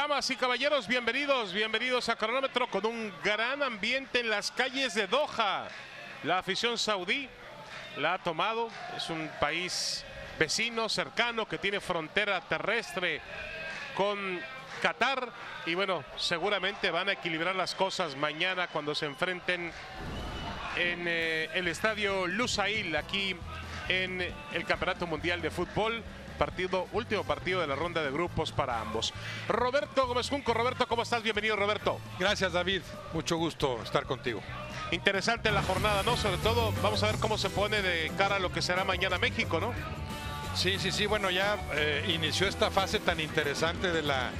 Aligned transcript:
Damas 0.00 0.30
y 0.30 0.36
caballeros, 0.36 0.88
bienvenidos, 0.88 1.52
bienvenidos 1.52 2.08
a 2.08 2.16
Cronómetro 2.16 2.66
con 2.70 2.86
un 2.86 3.12
gran 3.22 3.62
ambiente 3.62 4.20
en 4.20 4.30
las 4.30 4.50
calles 4.50 4.94
de 4.94 5.06
Doha. 5.06 5.68
La 6.22 6.38
afición 6.38 6.78
saudí 6.78 7.28
la 7.98 8.14
ha 8.14 8.18
tomado, 8.18 8.70
es 8.96 9.10
un 9.10 9.30
país 9.38 10.02
vecino, 10.38 10.88
cercano, 10.88 11.46
que 11.46 11.58
tiene 11.58 11.80
frontera 11.80 12.40
terrestre 12.40 13.20
con 13.94 14.40
Qatar. 14.80 15.34
Y 15.66 15.74
bueno, 15.74 16.02
seguramente 16.16 16.90
van 16.90 17.10
a 17.10 17.12
equilibrar 17.12 17.54
las 17.54 17.74
cosas 17.74 18.16
mañana 18.16 18.68
cuando 18.68 18.94
se 18.94 19.04
enfrenten 19.04 19.70
en 20.78 21.04
eh, 21.06 21.50
el 21.52 21.68
estadio 21.68 22.26
Lusail 22.26 22.96
aquí 22.96 23.36
en 23.90 24.34
el 24.54 24.64
Campeonato 24.64 25.06
Mundial 25.06 25.42
de 25.42 25.50
Fútbol 25.50 26.02
partido, 26.40 26.88
último 26.94 27.22
partido 27.22 27.60
de 27.60 27.66
la 27.66 27.74
ronda 27.74 28.02
de 28.02 28.10
grupos 28.10 28.50
para 28.50 28.80
ambos. 28.80 29.12
Roberto 29.46 30.06
Gómez 30.06 30.30
Junco, 30.30 30.54
Roberto, 30.54 30.88
¿cómo 30.88 31.02
estás? 31.02 31.22
Bienvenido, 31.22 31.54
Roberto. 31.54 32.00
Gracias, 32.18 32.54
David. 32.54 32.80
Mucho 33.12 33.36
gusto 33.36 33.78
estar 33.82 34.06
contigo. 34.06 34.40
Interesante 34.90 35.50
la 35.50 35.62
jornada, 35.62 36.02
¿no? 36.02 36.16
Sobre 36.16 36.38
todo, 36.38 36.72
vamos 36.82 37.02
a 37.02 37.08
ver 37.08 37.16
cómo 37.16 37.36
se 37.36 37.50
pone 37.50 37.82
de 37.82 38.10
cara 38.16 38.36
a 38.36 38.38
lo 38.38 38.50
que 38.50 38.62
será 38.62 38.84
mañana 38.84 39.18
México, 39.18 39.60
¿no? 39.60 39.74
Sí, 40.54 40.78
sí, 40.78 40.90
sí. 40.90 41.04
Bueno, 41.04 41.28
ya 41.30 41.58
eh, 41.74 42.06
inició 42.08 42.48
esta 42.48 42.70
fase 42.70 43.00
tan 43.00 43.20
interesante 43.20 43.92
de 43.92 44.00
la 44.00 44.30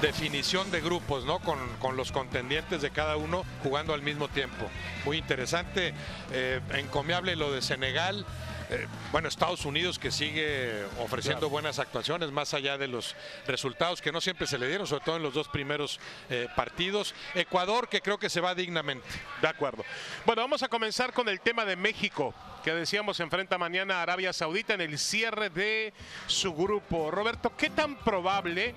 definición 0.00 0.70
de 0.70 0.80
grupos, 0.80 1.26
¿no? 1.26 1.40
Con, 1.40 1.58
con, 1.78 1.94
los 1.94 2.10
contendientes 2.10 2.80
de 2.80 2.90
cada 2.90 3.18
uno 3.18 3.44
jugando 3.62 3.92
al 3.92 4.00
mismo 4.00 4.28
tiempo. 4.28 4.66
Muy 5.04 5.18
interesante, 5.18 5.92
eh, 6.32 6.60
encomiable 6.72 7.36
lo 7.36 7.52
de 7.52 7.60
Senegal. 7.60 8.24
Eh, 8.70 8.86
bueno, 9.10 9.26
Estados 9.26 9.64
Unidos 9.64 9.98
que 9.98 10.12
sigue 10.12 10.84
ofreciendo 11.00 11.40
claro. 11.40 11.50
buenas 11.50 11.80
actuaciones, 11.80 12.30
más 12.30 12.54
allá 12.54 12.78
de 12.78 12.86
los 12.86 13.16
resultados 13.44 14.00
que 14.00 14.12
no 14.12 14.20
siempre 14.20 14.46
se 14.46 14.58
le 14.58 14.68
dieron, 14.68 14.86
sobre 14.86 15.04
todo 15.04 15.16
en 15.16 15.24
los 15.24 15.34
dos 15.34 15.48
primeros 15.48 15.98
eh, 16.28 16.46
partidos. 16.54 17.12
Ecuador 17.34 17.88
que 17.88 18.00
creo 18.00 18.18
que 18.18 18.30
se 18.30 18.40
va 18.40 18.54
dignamente. 18.54 19.08
De 19.42 19.48
acuerdo. 19.48 19.84
Bueno, 20.24 20.42
vamos 20.42 20.62
a 20.62 20.68
comenzar 20.68 21.12
con 21.12 21.28
el 21.28 21.40
tema 21.40 21.64
de 21.64 21.74
México 21.74 22.32
que 22.62 22.72
decíamos 22.72 23.18
enfrenta 23.18 23.58
mañana 23.58 23.96
a 23.96 24.02
Arabia 24.02 24.32
Saudita 24.32 24.74
en 24.74 24.82
el 24.82 25.00
cierre 25.00 25.50
de 25.50 25.92
su 26.28 26.54
grupo. 26.54 27.10
Roberto, 27.10 27.52
¿qué 27.56 27.70
tan 27.70 27.96
probable 27.96 28.76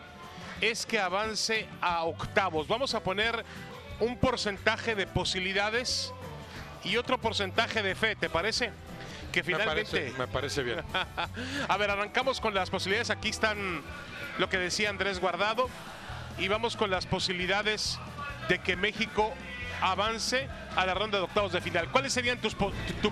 es 0.60 0.88
que 0.88 1.00
avance 1.00 1.68
a 1.82 2.04
octavos? 2.06 2.68
Vamos 2.68 2.96
a 2.96 3.04
poner 3.04 3.46
un 4.00 4.18
porcentaje 4.18 4.96
de 4.96 5.06
posibilidades 5.06 6.12
y 6.84 6.98
otro 6.98 7.20
porcentaje 7.20 7.84
de 7.84 7.94
fe, 7.94 8.16
¿te 8.16 8.30
parece? 8.30 8.72
Que 9.34 9.44
finalmente... 9.44 9.92
Me 9.92 10.00
parece, 10.00 10.18
me 10.18 10.28
parece 10.28 10.64
bien. 10.64 10.82
a 11.68 11.78
ver, 11.78 11.90
arrancamos 11.90 12.40
con 12.40 12.54
las 12.54 12.70
posibilidades. 12.70 13.10
Aquí 13.10 13.30
están 13.30 13.82
lo 14.38 14.48
que 14.48 14.58
decía 14.58 14.90
Andrés 14.90 15.20
Guardado 15.20 15.70
y 16.38 16.48
vamos 16.48 16.78
con 16.78 16.90
las 16.90 17.06
posibilidades 17.06 18.00
de 18.48 18.60
que 18.60 18.76
México 18.76 19.34
avance 19.82 20.48
a 20.76 20.86
la 20.86 20.94
ronda 20.94 21.18
de 21.18 21.24
octavos 21.26 21.52
de 21.52 21.62
final. 21.62 21.90
¿Cuáles 21.92 22.14
serían 22.14 22.40
tus 22.40 22.56
tu, 22.56 22.72
tu, 23.02 23.12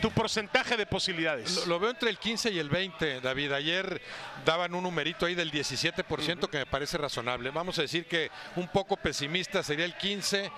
tu, 0.00 0.10
porcentaje 0.10 0.76
de 0.76 0.84
posibilidades? 0.84 1.56
Lo, 1.56 1.66
lo, 1.66 1.80
veo 1.80 1.90
entre 1.90 2.10
el 2.10 2.18
15 2.18 2.50
y 2.50 2.58
el 2.58 2.68
20, 2.68 3.20
David. 3.20 3.52
Ayer 3.52 4.02
daban 4.44 4.74
un 4.74 4.82
numerito 4.82 5.26
ahí 5.26 5.34
del 5.34 5.50
17% 5.50 6.02
uh 6.02 6.12
-huh. 6.12 6.50
que 6.50 6.58
me 6.58 6.66
parece 6.66 6.98
razonable. 6.98 7.50
Vamos 7.50 7.78
a 7.78 7.82
decir 7.82 8.06
que 8.06 8.30
un 8.56 8.68
poco 8.68 8.96
pesimista 8.96 9.62
sería 9.62 9.84
el 9.84 9.96
15, 9.96 10.50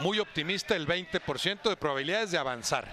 muy 0.00 0.18
optimista 0.18 0.76
el 0.76 0.86
20% 0.86 1.68
de 1.68 1.76
probabilidades 1.76 2.30
de 2.30 2.38
avanzar. 2.38 2.86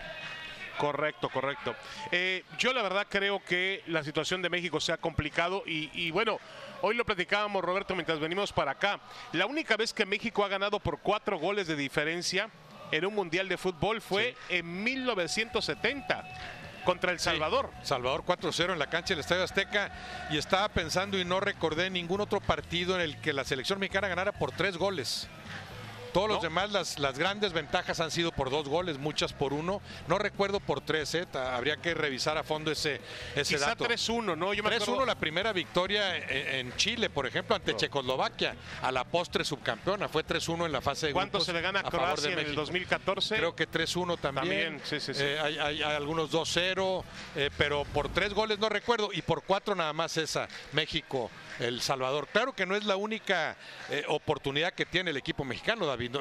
Correcto, 0.77 1.29
correcto. 1.29 1.75
Eh, 2.11 2.43
yo 2.57 2.73
la 2.73 2.81
verdad 2.81 3.07
creo 3.09 3.43
que 3.43 3.83
la 3.87 4.03
situación 4.03 4.41
de 4.41 4.49
México 4.49 4.79
se 4.79 4.91
ha 4.91 4.97
complicado 4.97 5.63
y, 5.65 5.89
y, 5.93 6.11
bueno, 6.11 6.39
hoy 6.81 6.95
lo 6.95 7.05
platicábamos 7.05 7.63
Roberto 7.63 7.95
mientras 7.95 8.19
venimos 8.19 8.51
para 8.51 8.71
acá. 8.71 8.99
La 9.31 9.45
única 9.45 9.77
vez 9.77 9.93
que 9.93 10.05
México 10.05 10.43
ha 10.43 10.47
ganado 10.47 10.79
por 10.79 10.99
cuatro 10.99 11.37
goles 11.37 11.67
de 11.67 11.75
diferencia 11.75 12.49
en 12.91 13.05
un 13.05 13.15
mundial 13.15 13.49
de 13.49 13.57
fútbol 13.57 14.01
fue 14.01 14.35
sí. 14.47 14.55
en 14.57 14.83
1970 14.83 16.23
contra 16.85 17.11
El 17.11 17.19
Salvador. 17.19 17.71
Sí, 17.81 17.87
Salvador 17.87 18.23
4-0 18.25 18.71
en 18.71 18.79
la 18.79 18.87
cancha 18.87 19.13
del 19.13 19.19
Estadio 19.19 19.43
Azteca 19.43 19.91
y 20.29 20.37
estaba 20.37 20.69
pensando 20.69 21.19
y 21.19 21.25
no 21.25 21.41
recordé 21.41 21.89
ningún 21.89 22.21
otro 22.21 22.39
partido 22.39 22.95
en 22.95 23.01
el 23.01 23.19
que 23.19 23.33
la 23.33 23.43
selección 23.43 23.79
mexicana 23.79 24.07
ganara 24.07 24.31
por 24.31 24.51
tres 24.51 24.77
goles. 24.77 25.27
Todos 26.15 26.29
¿No? 26.29 26.33
los 26.35 26.43
demás, 26.43 26.71
las, 26.71 26.97
las, 26.97 27.19
grandes 27.19 27.51
ventajas 27.51 27.99
han 27.99 28.09
sido 28.09 28.31
por 28.31 28.49
dos 28.49 28.69
goles, 28.69 28.97
muchas 28.97 29.33
por 29.33 29.51
uno. 29.51 29.81
No 30.07 30.17
recuerdo 30.17 30.61
por 30.61 30.79
tres, 30.79 31.13
¿eh? 31.13 31.27
habría 31.33 31.75
que 31.75 31.93
revisar 31.93 32.37
a 32.37 32.43
fondo 32.43 32.71
ese, 32.71 33.01
ese 33.35 33.55
Quizá 33.55 33.67
dato. 33.67 33.83
3-1, 33.83 34.37
¿no? 34.37 34.53
3-1 34.53 35.05
la 35.05 35.15
primera 35.15 35.51
victoria 35.51 36.15
en, 36.15 36.67
en, 36.67 36.77
Chile, 36.77 37.09
por 37.09 37.27
ejemplo, 37.27 37.53
ante 37.53 37.73
no. 37.73 37.77
Checoslovaquia, 37.77 38.55
a 38.81 38.93
la 38.93 39.03
postre 39.03 39.43
subcampeona. 39.43 40.07
Fue 40.07 40.25
3-1 40.25 40.67
en 40.67 40.71
la 40.71 40.79
fase 40.79 41.07
de 41.07 41.11
¿Cuánto 41.11 41.41
se 41.41 41.51
le 41.51 41.59
gana 41.59 41.81
a 41.81 41.83
Croacia 41.83 42.31
en 42.31 42.39
el 42.39 42.55
2014? 42.55 43.35
Creo 43.35 43.53
que 43.53 43.69
3-1 43.69 44.17
también. 44.17 44.35
También, 44.35 44.81
sí, 44.85 45.01
sí, 45.01 45.13
sí. 45.13 45.21
Eh, 45.21 45.37
hay, 45.37 45.57
hay, 45.57 45.83
hay, 45.83 45.95
algunos 45.97 46.31
2-0, 46.31 47.03
eh, 47.35 47.49
pero 47.57 47.83
por 47.83 48.07
tres 48.07 48.33
goles 48.33 48.57
no 48.57 48.69
recuerdo. 48.69 49.09
Y 49.11 49.21
por 49.21 49.43
cuatro 49.43 49.75
nada 49.75 49.91
más 49.91 50.15
esa, 50.15 50.47
México. 50.71 51.29
El 51.59 51.81
Salvador. 51.81 52.27
Claro 52.27 52.53
que 52.53 52.65
no 52.65 52.75
es 52.75 52.85
la 52.85 52.95
única 52.95 53.55
eh, 53.89 54.03
oportunidad 54.07 54.73
que 54.73 54.85
tiene 54.85 55.11
el 55.11 55.17
equipo 55.17 55.43
mexicano, 55.43 55.85
David. 55.85 56.17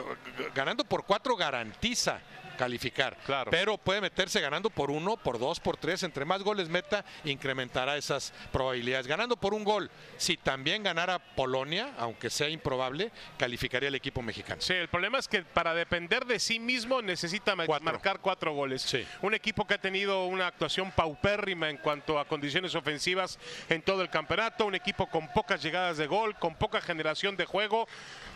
Ganando 0.55 0.85
por 0.85 1.05
cuatro 1.05 1.37
garantiza 1.37 2.21
calificar. 2.57 3.17
Claro. 3.25 3.51
Pero 3.51 3.79
puede 3.79 4.01
meterse 4.01 4.41
ganando 4.41 4.71
por 4.71 4.91
uno, 4.91 5.17
por 5.17 5.39
dos, 5.39 5.61
por 5.61 5.77
tres. 5.77 6.03
Entre 6.03 6.25
más 6.25 6.43
goles 6.43 6.69
meta, 6.69 7.05
incrementará 7.25 7.97
esas 7.97 8.33
probabilidades. 8.53 9.07
Ganando 9.07 9.37
por 9.37 9.55
un 9.55 9.65
gol, 9.65 9.91
si 10.17 10.37
también 10.37 10.83
ganara 10.83 11.19
Polonia, 11.19 11.93
aunque 11.99 12.31
sea 12.31 12.49
improbable, 12.49 13.11
calificaría 13.39 13.89
el 13.89 13.95
equipo 13.95 14.23
mexicano. 14.23 14.61
Sí, 14.61 14.75
el 14.75 14.89
problema 14.89 15.19
es 15.19 15.29
que 15.29 15.43
para 15.43 15.75
depender 15.75 16.25
de 16.25 16.39
sí 16.39 16.59
mismo 16.59 17.03
necesita 17.03 17.55
cuatro. 17.67 17.85
marcar 17.85 18.21
cuatro 18.21 18.53
goles. 18.53 18.83
Sí. 18.83 19.07
Un 19.23 19.35
equipo 19.35 19.67
que 19.67 19.75
ha 19.75 19.81
tenido 19.81 20.27
una 20.27 20.47
actuación 20.47 20.91
paupérrima 20.93 21.71
en 21.71 21.79
cuanto 21.79 22.19
a 22.19 22.25
condiciones 22.27 22.75
ofensivas 22.75 23.39
en 23.69 23.83
todo 23.83 24.03
el 24.03 24.11
campeonato. 24.11 24.67
Un 24.67 24.75
equipo 24.75 25.07
con 25.07 25.29
pocas 25.29 25.63
llegadas 25.63 25.97
de 25.97 26.07
gol, 26.07 26.35
con 26.37 26.55
poca 26.55 26.81
generación 26.81 27.37
de 27.37 27.45
juego. 27.45 27.87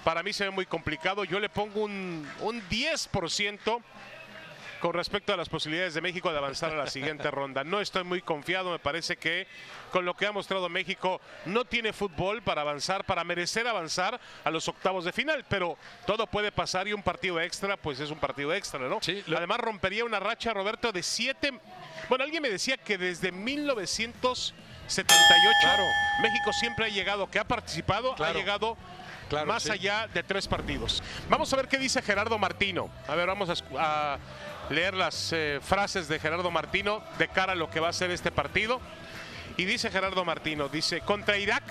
Para 0.05 0.23
mí 0.23 0.33
se 0.33 0.45
ve 0.45 0.51
muy 0.51 0.67
complicado. 0.67 1.25
Yo 1.25 1.41
le 1.41 1.49
pongo 1.49 1.83
un, 1.83 2.29
un 2.41 2.63
10% 2.69 3.83
con 4.81 4.95
respecto 4.95 5.33
a 5.33 5.37
las 5.37 5.49
posibilidades 5.49 5.95
de 5.95 6.01
México 6.01 6.31
de 6.31 6.39
avanzar 6.39 6.73
a 6.73 6.77
la 6.77 6.87
siguiente 6.87 7.31
ronda. 7.31 7.65
No 7.65 7.81
estoy 7.81 8.05
muy 8.05 8.23
confiado, 8.23 8.71
me 8.71 8.79
parece 8.79 9.17
que 9.17 9.47
con 9.91 10.05
lo 10.05 10.15
que 10.15 10.27
ha 10.27 10.33
mostrado 10.33 10.69
México 10.69 11.21
no 11.47 11.65
tiene 11.65 11.93
fútbol 11.93 12.43
para 12.43 12.63
avanzar, 12.63 13.05
para 13.05 13.25
merecer 13.25 13.67
avanzar 13.67 14.21
a 14.45 14.51
los 14.51 14.69
octavos 14.69 15.05
de 15.05 15.13
final, 15.13 15.45
pero 15.49 15.77
todo 16.07 16.27
puede 16.27 16.53
pasar 16.53 16.87
y 16.89 16.93
un 16.93 17.03
partido 17.03 17.41
extra, 17.41 17.77
pues 17.77 18.01
es 18.01 18.11
un 18.11 18.19
partido 18.19 18.53
extra, 18.55 18.81
¿no? 18.81 18.99
Sí, 19.01 19.23
lo... 19.27 19.39
Además 19.39 19.61
rompería 19.61 20.05
una 20.05 20.21
racha, 20.21 20.53
Roberto, 20.53 20.93
de 20.93 21.03
siete... 21.03 21.59
Bueno, 22.09 22.25
alguien 22.25 22.43
me 22.43 22.51
decía 22.51 22.77
que 22.77 22.97
desde 22.97 23.33
1978 23.33 25.59
claro. 25.61 25.83
México 26.23 26.53
siempre 26.53 26.87
ha 26.87 26.89
llegado, 26.89 27.31
que 27.31 27.39
ha 27.39 27.45
participado, 27.45 28.15
claro. 28.15 28.33
ha 28.33 28.41
llegado 28.41 28.77
Claro, 29.29 29.47
más 29.47 29.65
sí. 29.65 29.71
allá 29.71 30.09
de 30.13 30.23
tres 30.23 30.49
partidos. 30.49 31.03
Vamos 31.29 31.53
a 31.53 31.57
ver 31.57 31.69
qué 31.69 31.77
dice 31.77 32.01
Gerardo 32.01 32.39
Martino. 32.39 32.89
A 33.07 33.15
ver, 33.15 33.27
vamos 33.27 33.51
a, 33.51 34.15
a 34.15 34.19
leer 34.71 34.95
las 34.95 35.33
eh, 35.33 35.61
frases 35.63 36.09
de 36.09 36.19
Gerardo 36.19 36.51
Martino 36.51 37.03
de 37.19 37.29
cara 37.29 37.53
a 37.53 37.57
lo 37.57 37.71
que 37.71 37.81
va 37.81 37.89
a 37.89 37.93
ser 37.93 38.11
este 38.11 38.31
partido. 38.31 38.81
Y 39.57 39.65
dice 39.65 39.91
Gerardo 39.91 40.25
Martino, 40.25 40.69
dice, 40.69 41.01
contra 41.01 41.39
Irak 41.39 41.65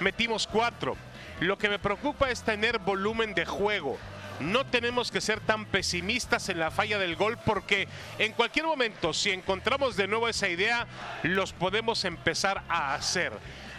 metimos 0.00 0.46
cuatro. 0.46 0.96
Lo 1.40 1.58
que 1.58 1.68
me 1.68 1.78
preocupa 1.78 2.30
es 2.30 2.42
tener 2.42 2.78
volumen 2.78 3.34
de 3.34 3.46
juego. 3.46 3.98
No 4.40 4.64
tenemos 4.64 5.10
que 5.10 5.20
ser 5.20 5.40
tan 5.40 5.66
pesimistas 5.66 6.48
en 6.48 6.58
la 6.58 6.70
falla 6.70 6.98
del 6.98 7.14
gol 7.14 7.38
porque 7.44 7.88
en 8.18 8.32
cualquier 8.32 8.64
momento, 8.64 9.12
si 9.12 9.30
encontramos 9.30 9.96
de 9.96 10.08
nuevo 10.08 10.28
esa 10.28 10.48
idea, 10.48 10.86
los 11.22 11.52
podemos 11.52 12.04
empezar 12.04 12.62
a 12.68 12.94
hacer 12.94 13.32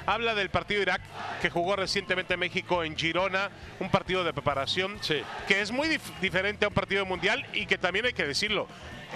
habla 0.06 0.36
del 0.36 0.50
partido 0.50 0.82
Irak 0.82 1.02
que 1.42 1.50
jugó 1.50 1.76
recientemente 1.76 2.38
México 2.38 2.84
en 2.84 2.96
Girona, 2.98 3.50
un 3.80 3.90
partido 3.90 4.24
de 4.24 4.34
preparación 4.34 4.98
sí. 5.02 5.22
que 5.48 5.62
es 5.62 5.72
muy 5.72 5.88
dif 5.88 6.02
diferente 6.22 6.66
a 6.66 6.68
un 6.68 6.74
partido 6.74 7.06
mundial 7.06 7.46
y 7.54 7.66
que 7.66 7.78
también 7.78 8.06
hay 8.06 8.14
que 8.14 8.26
decirlo. 8.26 8.68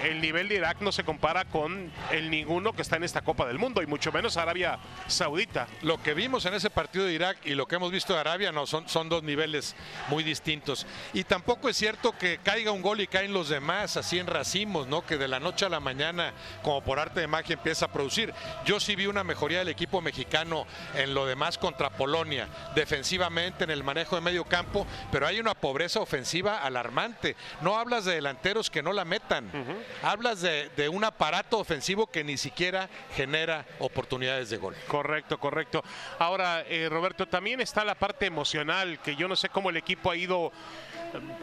El 0.02 0.20
nivel 0.20 0.48
de 0.48 0.56
Irak 0.56 0.80
no 0.80 0.92
se 0.92 1.04
compara 1.04 1.46
con 1.46 1.90
el 2.10 2.30
ninguno 2.30 2.74
que 2.74 2.82
está 2.82 2.96
en 2.96 3.04
esta 3.04 3.22
Copa 3.22 3.46
del 3.46 3.58
Mundo 3.58 3.82
y 3.82 3.86
mucho 3.86 4.12
menos 4.12 4.36
Arabia 4.36 4.78
Saudita. 5.06 5.66
Lo 5.82 6.02
que 6.02 6.12
vimos 6.12 6.44
en 6.44 6.52
ese 6.54 6.68
partido 6.68 7.06
de 7.06 7.14
Irak 7.14 7.38
y 7.44 7.54
lo 7.54 7.66
que 7.66 7.76
hemos 7.76 7.90
visto 7.90 8.12
de 8.12 8.20
Arabia 8.20 8.52
no 8.52 8.66
son, 8.66 8.88
son 8.88 9.08
dos 9.08 9.22
niveles 9.22 9.74
muy 10.08 10.22
distintos. 10.22 10.86
Y 11.14 11.24
tampoco 11.24 11.70
es 11.70 11.78
cierto 11.78 12.12
que 12.12 12.38
caiga 12.38 12.72
un 12.72 12.82
gol 12.82 13.00
y 13.00 13.06
caen 13.06 13.32
los 13.32 13.48
demás 13.48 13.96
así 13.96 14.18
en 14.18 14.26
racimos, 14.26 14.86
¿no? 14.86 15.04
Que 15.06 15.16
de 15.16 15.28
la 15.28 15.40
noche 15.40 15.64
a 15.64 15.70
la 15.70 15.80
mañana, 15.80 16.32
como 16.62 16.82
por 16.82 16.98
arte 16.98 17.20
de 17.20 17.26
magia, 17.26 17.54
empieza 17.54 17.86
a 17.86 17.92
producir. 17.92 18.34
Yo 18.66 18.80
sí 18.80 18.96
vi 18.96 19.06
una 19.06 19.24
mejoría 19.24 19.60
del 19.60 19.68
equipo 19.68 20.02
mexicano 20.02 20.66
en 20.94 21.14
lo 21.14 21.24
demás 21.24 21.56
contra 21.56 21.90
Polonia, 21.90 22.48
defensivamente, 22.74 23.64
en 23.64 23.70
el 23.70 23.82
manejo 23.82 24.16
de 24.16 24.22
medio 24.22 24.44
campo, 24.44 24.86
pero 25.10 25.26
hay 25.26 25.40
una 25.40 25.54
pobreza 25.54 26.00
ofensiva 26.00 26.58
alarmante. 26.58 27.34
No 27.62 27.78
hablas 27.78 28.04
de 28.04 28.14
delanteros 28.14 28.68
que 28.70 28.82
no 28.82 28.92
la 28.92 29.06
metan. 29.06 29.46
Uh 29.46 29.58
-huh. 29.58 29.85
Hablas 30.02 30.40
de, 30.42 30.88
un 30.88 31.04
aparato 31.04 31.58
ofensivo 31.58 32.06
que 32.06 32.24
ni 32.24 32.36
siquiera 32.36 32.88
genera 33.14 33.66
oportunidades 33.78 34.50
de 34.50 34.56
gol. 34.56 34.74
Correcto, 34.88 35.38
correcto. 35.38 35.82
Ahora, 36.18 36.62
eh, 36.68 36.88
Roberto, 36.88 37.26
también 37.26 37.60
está 37.60 37.84
la 37.84 37.94
parte 37.94 38.26
emocional, 38.26 38.98
que 39.00 39.16
yo 39.16 39.28
no 39.28 39.36
sé 39.36 39.48
cómo 39.48 39.70
el 39.70 39.76
equipo 39.76 40.10
ha 40.10 40.16
ido, 40.16 40.52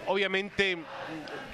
obviamente, 0.07 0.77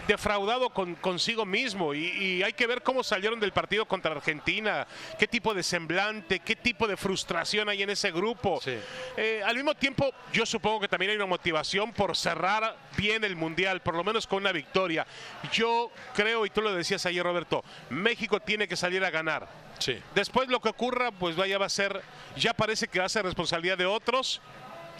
defraudado 0.08 0.72
con, 0.72 0.96
consigo 0.96 1.46
mismo. 1.46 1.94
Y, 1.94 2.08
y 2.08 2.44
hay 2.44 2.54
que 2.54 2.68
ver 2.68 2.82
cómo 2.82 3.04
salieron 3.04 3.40
del 3.40 3.52
partido 3.52 3.86
contra 3.86 4.12
Argentina, 4.12 4.88
qué 5.18 5.28
tipo 5.28 5.54
de 5.54 5.64
semblante, 5.64 6.40
qué 6.40 6.56
tipo 6.56 6.88
de 6.88 6.98
frustración 6.98 7.70
hay 7.70 7.84
en 7.84 7.92
ese 7.92 8.12
grupo. 8.12 8.60
Sí. 8.64 8.76
Eh, 9.18 9.42
al 9.46 9.56
mismo 9.56 9.76
tiempo, 9.76 10.12
yo 10.34 10.46
supongo 10.46 10.80
que 10.80 10.88
también 10.88 11.12
hay 11.12 11.18
una 11.18 11.26
motivación 11.26 11.94
por 11.94 12.18
cerrar 12.18 12.76
bien 12.98 13.24
el 13.24 13.36
Mundial, 13.36 13.82
por 13.82 13.96
lo 13.96 14.04
menos 14.04 14.26
con 14.26 14.40
una 14.40 14.52
victoria. 14.52 15.06
Yo 15.52 15.92
creo, 16.14 16.46
y 16.46 16.50
tú 16.50 16.62
lo 16.62 16.74
decías 16.74 17.06
ayer, 17.06 17.24
Roberto, 17.24 17.64
México 17.90 18.40
tiene 18.40 18.68
que 18.68 18.76
salir 18.76 19.04
a 19.06 19.10
ganar. 19.10 19.48
Sí. 19.78 19.98
Después 20.14 20.50
lo 20.50 20.60
que 20.60 20.70
ocurra, 20.70 21.12
pues 21.12 21.36
vaya 21.36 21.58
va 21.58 21.68
a 21.68 21.70
ser, 21.70 22.02
ya 22.36 22.54
parece 22.54 22.88
que 22.88 23.00
va 23.00 23.06
a 23.06 23.10
ser 23.10 23.24
responsabilidad 23.24 23.78
de 23.78 23.86
otros, 23.86 24.42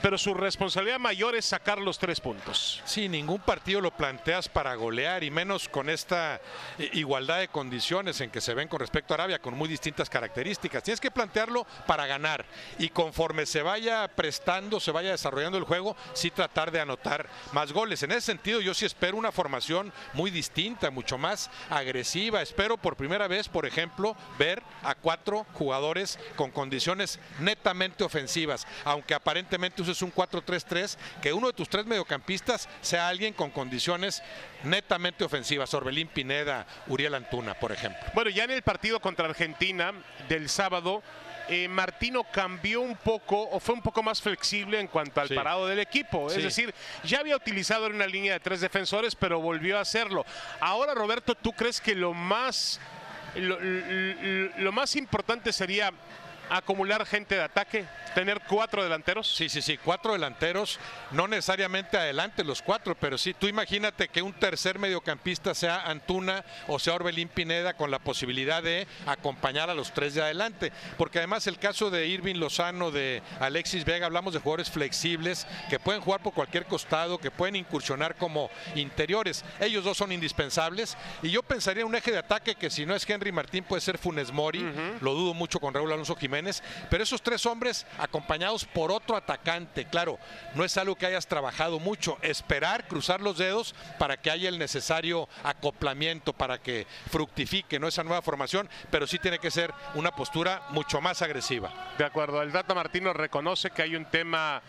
pero 0.02 0.18
su 0.18 0.34
responsabilidad 0.34 1.00
mayor 1.00 1.36
es 1.36 1.46
sacar 1.46 1.80
los 1.80 2.00
tres 2.00 2.20
puntos. 2.20 2.82
Sí, 2.86 3.10
ningún 3.10 3.40
partido 3.40 3.82
lo 3.82 3.92
planteas 3.92 4.50
para 4.50 4.76
golear 4.76 5.24
y 5.24 5.32
menos 5.32 5.70
con 5.70 5.90
esta 5.90 6.42
eh, 6.78 6.90
igualdad 6.94 7.40
de 7.40 7.48
condiciones 7.48 8.22
en 8.22 8.30
que 8.30 8.42
se 8.42 8.54
ven 8.54 8.68
con 8.68 8.80
respecto 8.80 9.14
a 9.14 9.16
Arabia, 9.16 9.40
con 9.40 9.56
muy 9.56 9.68
distintas 9.68 10.10
características. 10.10 10.84
Tienes 10.84 11.02
que 11.02 11.12
plantearlo 11.12 11.66
para 11.86 12.08
ganar 12.08 12.46
y 12.78 12.90
conforme 12.90 13.46
se 13.46 13.62
vaya 13.62 14.08
prestando, 14.08 14.80
se 14.80 14.92
vaya 14.92 15.12
desarrollando 15.12 15.58
el 15.58 15.64
juego, 15.64 15.96
sí 16.14 16.32
tratar 16.32 16.72
de 16.72 16.80
anotar 16.80 17.28
más 17.52 17.74
goles. 17.74 18.04
En 18.04 18.12
ese 18.12 18.22
sentido, 18.22 18.62
yo 18.62 18.74
sí 18.74 18.86
espero 18.86 19.18
una 19.18 19.32
formación 19.32 19.92
muy 20.14 20.32
distinta, 20.32 20.92
mucho 20.92 21.18
más 21.18 21.50
agresiva. 21.70 22.42
Espero 22.42 22.78
por 22.78 22.96
primera 22.96 23.28
vez, 23.28 23.50
por 23.50 23.66
ejemplo, 23.66 24.16
ver 24.38 24.64
a 24.84 24.96
cuatro 24.96 25.46
jugadores 25.54 26.20
con 26.36 26.52
condiciones 26.52 27.20
netamente 27.40 28.04
ofensivas, 28.04 28.66
aunque 28.86 29.14
aparentemente 29.14 29.82
uses 29.90 30.02
un 30.02 30.14
4-3-3, 30.14 30.98
que 31.22 31.34
uno 31.34 31.48
de 31.48 31.54
tus 31.54 31.70
tres 31.70 31.86
mediocampistas 31.86 32.68
sea 32.82 33.08
alguien 33.08 33.34
con 33.34 33.50
condiciones 33.52 34.22
netamente 34.64 35.24
ofensivas, 35.24 35.74
Orbelín 35.74 36.08
Pineda, 36.08 36.66
Uriel 36.88 37.16
Antuna, 37.16 37.54
por 37.54 37.72
ejemplo. 37.72 38.02
Bueno, 38.14 38.30
ya 38.30 38.44
en 38.44 38.52
el 38.52 38.62
partido 38.62 39.00
contra 39.00 39.26
Argentina 39.28 39.94
del 40.28 40.50
sábado, 40.50 41.02
eh, 41.48 41.68
Martino 41.68 42.24
cambió 42.32 42.82
un 42.82 42.96
poco 42.96 43.42
o 43.50 43.60
fue 43.60 43.74
un 43.74 43.82
poco 43.82 44.04
más 44.04 44.22
flexible 44.22 44.80
en 44.80 44.88
cuanto 44.88 45.20
al 45.20 45.30
Sí. 45.30 45.34
parado 45.34 45.66
del 45.68 45.80
equipo. 45.80 46.30
Sí. 46.30 46.38
Es 46.38 46.44
decir, 46.44 46.74
ya 47.04 47.20
había 47.22 47.36
utilizado 47.36 47.88
en 47.88 47.96
una 47.96 48.06
línea 48.06 48.34
de 48.34 48.40
tres 48.40 48.62
defensores, 48.62 49.16
pero 49.16 49.40
volvió 49.42 49.80
a 49.80 49.82
hacerlo. 49.82 50.26
Ahora, 50.60 50.94
Roberto, 50.94 51.34
¿tú 51.34 51.52
crees 51.54 51.82
que 51.82 51.96
lo 51.96 52.14
más, 52.14 52.80
lo, 53.36 53.60
lo- 53.60 54.50
lo 54.58 54.72
más 54.72 54.96
importante 54.96 55.52
sería 55.52 55.92
acumular 56.50 57.06
gente 57.06 57.36
de 57.36 57.44
ataque? 57.44 57.86
¿Tener 58.16 58.42
cuatro 58.48 58.84
delanteros? 58.84 59.28
Sí, 59.34 59.50
sí, 59.50 59.62
sí, 59.62 59.78
cuatro 59.78 60.14
delanteros, 60.14 60.80
no 61.12 61.28
necesariamente 61.28 61.98
adelante 61.98 62.44
los 62.44 62.62
cuatro, 62.62 62.96
pero 62.96 63.18
sí, 63.18 63.34
tú 63.34 63.48
imagínate 63.48 64.08
que 64.08 64.22
un 64.22 64.34
tercer 64.34 64.80
mediocampista 64.80 65.54
sea 65.54 65.84
Antuna 65.84 66.44
o 66.68 66.80
sea 66.80 66.96
Orbelín 66.96 67.28
Pineda 67.28 67.74
con 67.74 67.92
la 67.92 68.00
posibilidad 68.00 68.64
de 68.64 68.88
acompañar 69.06 69.70
a 69.70 69.76
los 69.76 69.94
tres 69.94 70.16
de 70.16 70.24
adelante, 70.24 70.72
porque 70.98 71.20
además 71.20 71.46
el 71.48 71.60
caso 71.60 71.90
de 71.90 72.08
Irving 72.08 72.36
Lozano, 72.36 72.92
de 72.92 73.22
Alexis 73.40 73.86
Vega, 73.86 74.08
hablamos 74.08 74.34
de 74.34 74.40
jugadores 74.40 74.72
flexibles 74.72 75.46
que 75.70 75.80
pueden 75.80 76.02
jugar 76.02 76.22
por 76.22 76.34
cualquier 76.34 76.66
costado, 76.66 77.20
que 77.20 77.32
pueden 77.32 77.56
incursionar 77.56 78.16
como 78.16 78.50
interiores, 78.76 79.46
ellos 79.60 79.84
dos 79.84 79.98
son 79.98 80.12
indispensables 80.12 80.98
y 81.22 81.30
yo 81.30 81.44
pensaría 81.44 81.86
un 81.86 81.96
eje 81.96 82.12
de 82.12 82.18
ataque 82.18 82.56
que 82.56 82.70
si 82.70 82.86
no 82.86 82.96
es 82.96 83.08
Henry 83.08 83.32
Martín 83.32 83.64
puede 83.64 83.82
ser 83.82 83.98
Funes 83.98 84.32
Mori, 84.32 84.66
lo 85.02 85.14
dudo 85.14 85.34
mucho 85.34 85.60
con 85.60 85.74
Raúl 85.74 85.92
Alonso 85.92 86.16
Jiménez, 86.16 86.39
pero 86.90 87.04
esos 87.04 87.22
tres 87.22 87.46
hombres 87.46 87.86
acompañados 87.98 88.66
por 88.66 88.92
otro 88.92 89.16
atacante, 89.16 89.86
claro, 89.86 90.18
no 90.56 90.64
es 90.64 90.78
algo 90.78 90.96
que 90.96 91.06
hayas 91.06 91.28
trabajado 91.28 91.80
mucho, 91.80 92.18
esperar, 92.22 92.88
cruzar 92.88 93.22
los 93.22 93.38
dedos 93.38 93.76
para 93.98 94.18
que 94.18 94.32
haya 94.32 94.50
el 94.50 94.60
necesario 94.60 95.28
acoplamiento, 95.44 96.34
para 96.34 96.60
que 96.60 96.88
fructifique 97.10 97.80
¿no? 97.80 97.88
esa 97.88 98.04
nueva 98.04 98.22
formación, 98.22 98.70
pero 98.92 99.08
sí 99.08 99.20
tiene 99.20 99.40
que 99.40 99.52
ser 99.52 99.74
una 99.96 100.12
postura 100.12 100.64
mucho 100.70 101.02
más 101.02 101.22
agresiva. 101.22 101.72
De 101.98 102.06
acuerdo, 102.06 102.42
el 102.42 102.52
Data 102.52 102.74
Martino 102.74 103.14
reconoce 103.14 103.72
que 103.72 103.82
hay 103.82 103.96
un 103.96 104.06
tema 104.06 104.62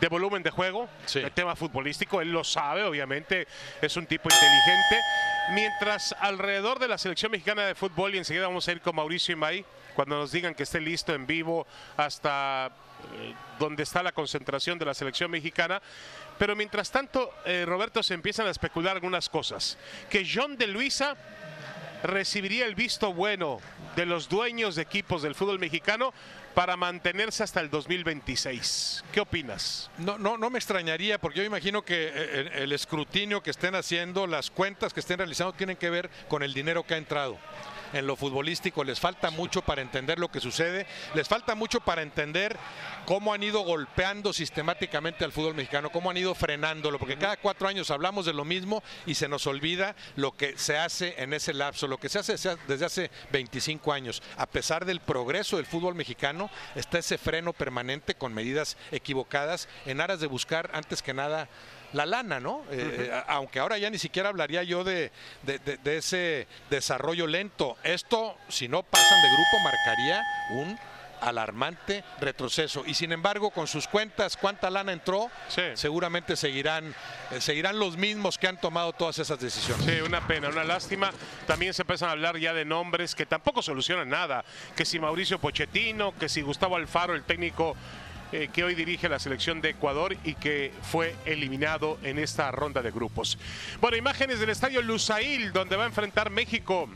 de 0.00 0.08
volumen 0.08 0.42
de 0.42 0.50
juego, 0.50 0.88
Sí. 1.06 1.20
el 1.20 1.32
tema 1.32 1.56
futbolístico, 1.56 2.20
él 2.20 2.32
lo 2.32 2.44
sabe, 2.44 2.82
obviamente, 2.84 3.46
es 3.80 3.96
un 3.96 4.06
tipo 4.06 4.28
inteligente. 4.28 5.00
Mientras 5.52 6.14
alrededor 6.20 6.78
de 6.78 6.88
la 6.88 6.98
selección 6.98 7.30
mexicana 7.32 7.62
de 7.66 7.74
fútbol, 7.74 8.14
y 8.14 8.18
enseguida 8.18 8.46
vamos 8.46 8.66
a 8.68 8.72
ir 8.72 8.80
con 8.80 8.96
Mauricio 8.96 9.32
Imay, 9.34 9.64
cuando 9.94 10.16
nos 10.16 10.32
digan 10.32 10.54
que 10.54 10.64
esté 10.64 10.80
listo 10.80 11.14
en 11.14 11.26
vivo 11.26 11.66
hasta 11.96 12.70
eh, 13.14 13.34
donde 13.58 13.82
está 13.82 14.02
la 14.02 14.12
concentración 14.12 14.78
de 14.78 14.86
la 14.86 14.94
selección 14.94 15.30
mexicana. 15.30 15.80
Pero 16.38 16.56
mientras 16.56 16.90
tanto, 16.90 17.32
eh, 17.44 17.64
Roberto, 17.66 18.02
se 18.02 18.14
empiezan 18.14 18.46
a 18.46 18.50
especular 18.50 18.96
algunas 18.96 19.28
cosas. 19.28 19.78
Que 20.10 20.26
John 20.28 20.56
de 20.56 20.66
Luisa 20.66 21.16
recibiría 22.02 22.66
el 22.66 22.74
visto 22.74 23.12
bueno 23.12 23.60
de 23.96 24.06
los 24.06 24.28
dueños 24.28 24.74
de 24.74 24.82
equipos 24.82 25.22
del 25.22 25.34
fútbol 25.34 25.58
mexicano 25.58 26.12
para 26.54 26.76
mantenerse 26.76 27.42
hasta 27.42 27.60
el 27.60 27.68
2026. 27.70 29.04
¿Qué 29.12 29.20
opinas? 29.20 29.90
No, 29.98 30.18
no, 30.18 30.38
no 30.38 30.50
me 30.50 30.58
extrañaría, 30.58 31.18
porque 31.20 31.40
yo 31.40 31.44
imagino 31.44 31.82
que 31.82 32.06
eh, 32.06 32.40
el, 32.40 32.48
el 32.62 32.72
escrutinio 32.72 33.42
que 33.42 33.50
estén 33.50 33.74
haciendo, 33.74 34.26
las 34.26 34.50
cuentas 34.50 34.94
que 34.94 35.00
estén 35.00 35.18
realizando, 35.18 35.52
tienen 35.52 35.76
que 35.76 35.90
ver 35.90 36.10
con 36.28 36.42
el 36.42 36.54
dinero 36.54 36.84
que 36.84 36.94
ha 36.94 36.98
entrado. 36.98 37.38
En 37.94 38.08
lo 38.08 38.16
futbolístico 38.16 38.82
les 38.82 38.98
falta 38.98 39.30
mucho 39.30 39.62
para 39.62 39.80
entender 39.80 40.18
lo 40.18 40.28
que 40.28 40.40
sucede, 40.40 40.84
les 41.14 41.28
falta 41.28 41.54
mucho 41.54 41.80
para 41.80 42.02
entender 42.02 42.58
cómo 43.06 43.32
han 43.32 43.44
ido 43.44 43.60
golpeando 43.60 44.32
sistemáticamente 44.32 45.24
al 45.24 45.30
fútbol 45.30 45.54
mexicano, 45.54 45.90
cómo 45.90 46.10
han 46.10 46.16
ido 46.16 46.34
frenándolo, 46.34 46.98
porque 46.98 47.16
cada 47.16 47.36
cuatro 47.36 47.68
años 47.68 47.92
hablamos 47.92 48.26
de 48.26 48.32
lo 48.32 48.44
mismo 48.44 48.82
y 49.06 49.14
se 49.14 49.28
nos 49.28 49.46
olvida 49.46 49.94
lo 50.16 50.36
que 50.36 50.58
se 50.58 50.76
hace 50.76 51.14
en 51.18 51.32
ese 51.32 51.54
lapso, 51.54 51.86
lo 51.86 51.98
que 51.98 52.08
se 52.08 52.18
hace 52.18 52.34
desde 52.66 52.84
hace 52.84 53.10
25 53.30 53.92
años. 53.92 54.24
A 54.36 54.46
pesar 54.46 54.84
del 54.84 54.98
progreso 54.98 55.56
del 55.56 55.66
fútbol 55.66 55.94
mexicano, 55.94 56.50
está 56.74 56.98
ese 56.98 57.16
freno 57.16 57.52
permanente 57.52 58.16
con 58.16 58.34
medidas 58.34 58.76
equivocadas 58.90 59.68
en 59.86 60.00
aras 60.00 60.18
de 60.18 60.26
buscar 60.26 60.68
antes 60.74 61.00
que 61.00 61.14
nada 61.14 61.48
la 61.94 62.04
lana, 62.06 62.40
¿no? 62.40 62.62
Eh, 62.70 63.08
eh, 63.10 63.22
aunque 63.28 63.58
ahora 63.60 63.78
ya 63.78 63.88
ni 63.88 63.98
siquiera 63.98 64.28
hablaría 64.28 64.62
yo 64.64 64.84
de, 64.84 65.10
de- 65.42 65.58
de- 65.60 65.78
de 65.78 65.96
ese 65.96 66.46
desarrollo 66.68 67.26
lento. 67.26 67.76
Esto, 67.82 68.36
si 68.48 68.68
no 68.68 68.82
pasan 68.82 69.22
de 69.22 69.28
grupo, 69.28 69.58
marcaría 69.64 70.22
un 70.50 70.78
alarmante 71.20 72.04
retroceso. 72.20 72.82
Y 72.86 72.92
sin 72.94 73.10
embargo, 73.12 73.50
con 73.50 73.66
sus 73.66 73.88
cuentas, 73.88 74.36
cuánta 74.36 74.68
lana 74.68 74.92
entró, 74.92 75.30
Sí. 75.48 75.62
seguramente 75.74 76.36
seguirán, 76.36 76.94
eh, 77.30 77.40
seguirán 77.40 77.78
los 77.78 77.96
mismos 77.96 78.36
que 78.36 78.46
han 78.48 78.60
tomado 78.60 78.92
todas 78.92 79.18
esas 79.18 79.38
decisiones. 79.40 79.86
Sí, 79.86 80.00
una 80.02 80.26
pena, 80.26 80.48
una 80.48 80.64
lástima. 80.64 81.12
También 81.46 81.72
se 81.72 81.82
empiezan 81.82 82.10
a 82.10 82.12
hablar 82.12 82.36
ya 82.38 82.52
de 82.52 82.66
nombres 82.66 83.14
que 83.14 83.24
tampoco 83.24 83.62
solucionan 83.62 84.10
nada. 84.10 84.44
Que 84.76 84.84
si 84.84 84.98
Mauricio 84.98 85.38
Pochettino, 85.38 86.12
que 86.18 86.28
si 86.28 86.42
Gustavo 86.42 86.76
Alfaro, 86.76 87.14
el 87.14 87.22
técnico 87.22 87.74
eh, 88.32 88.48
que 88.52 88.64
hoy 88.64 88.74
dirige 88.74 89.08
la 89.08 89.18
selección 89.18 89.60
de 89.60 89.70
Ecuador 89.70 90.16
y 90.24 90.34
que 90.34 90.72
fue 90.82 91.14
eliminado 91.24 91.98
en 92.02 92.18
esta 92.18 92.50
ronda 92.50 92.82
de 92.82 92.90
grupos. 92.90 93.38
Bueno, 93.80 93.96
imágenes 93.96 94.40
del 94.40 94.50
estadio 94.50 94.82
Lusail, 94.82 95.52
donde 95.52 95.76
va 95.76 95.84
a 95.84 95.86
enfrentar 95.86 96.30
México 96.30 96.88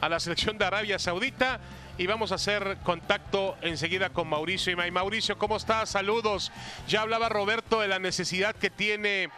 a 0.00 0.08
la 0.08 0.20
selección 0.20 0.58
de 0.58 0.64
Arabia 0.64 0.98
Saudita. 0.98 1.60
Y 1.98 2.06
vamos 2.06 2.32
a 2.32 2.36
hacer 2.36 2.78
contacto 2.82 3.58
enseguida 3.60 4.08
con 4.08 4.26
Mauricio 4.26 4.72
Imay. 4.72 4.90
Mauricio, 4.90 5.36
¿cómo 5.36 5.58
estás? 5.58 5.90
Saludos. 5.90 6.50
Ya 6.88 7.02
hablaba 7.02 7.28
Roberto 7.28 7.80
de 7.80 7.88
la 7.88 7.98
necesidad 7.98 8.54
que 8.56 8.70
tiene 8.70 9.28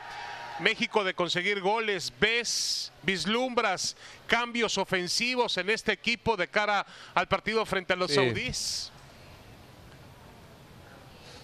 México 0.61 1.03
de 1.03 1.15
conseguir 1.15 1.61
goles. 1.61 2.13
¿Ves, 2.21 2.93
vislumbras 3.03 3.97
cambios 4.29 4.79
ofensivos 4.79 5.57
en 5.57 5.71
este 5.71 5.91
equipo 5.91 6.37
de 6.37 6.47
cara 6.47 6.87
al 7.15 7.27
partido 7.27 7.67
frente 7.67 7.95
a 7.95 7.97
los 7.97 8.11
Sí. 8.13 8.17
saudíes? 8.17 8.93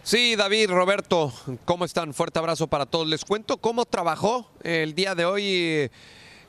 Sí, 0.09 0.37
David, 0.37 0.71
Roberto, 0.71 1.31
¿cómo 1.67 1.85
están? 1.85 2.15
Fuerte 2.15 2.39
abrazo 2.39 2.67
para 2.67 2.87
todos. 2.87 3.07
Les 3.07 3.27
cuento 3.27 3.59
cómo 3.59 3.85
trabajó 3.85 4.51
el 4.63 4.95
día 4.95 5.15
de 5.15 5.27
hoy 5.27 5.45
eh, 5.45 5.91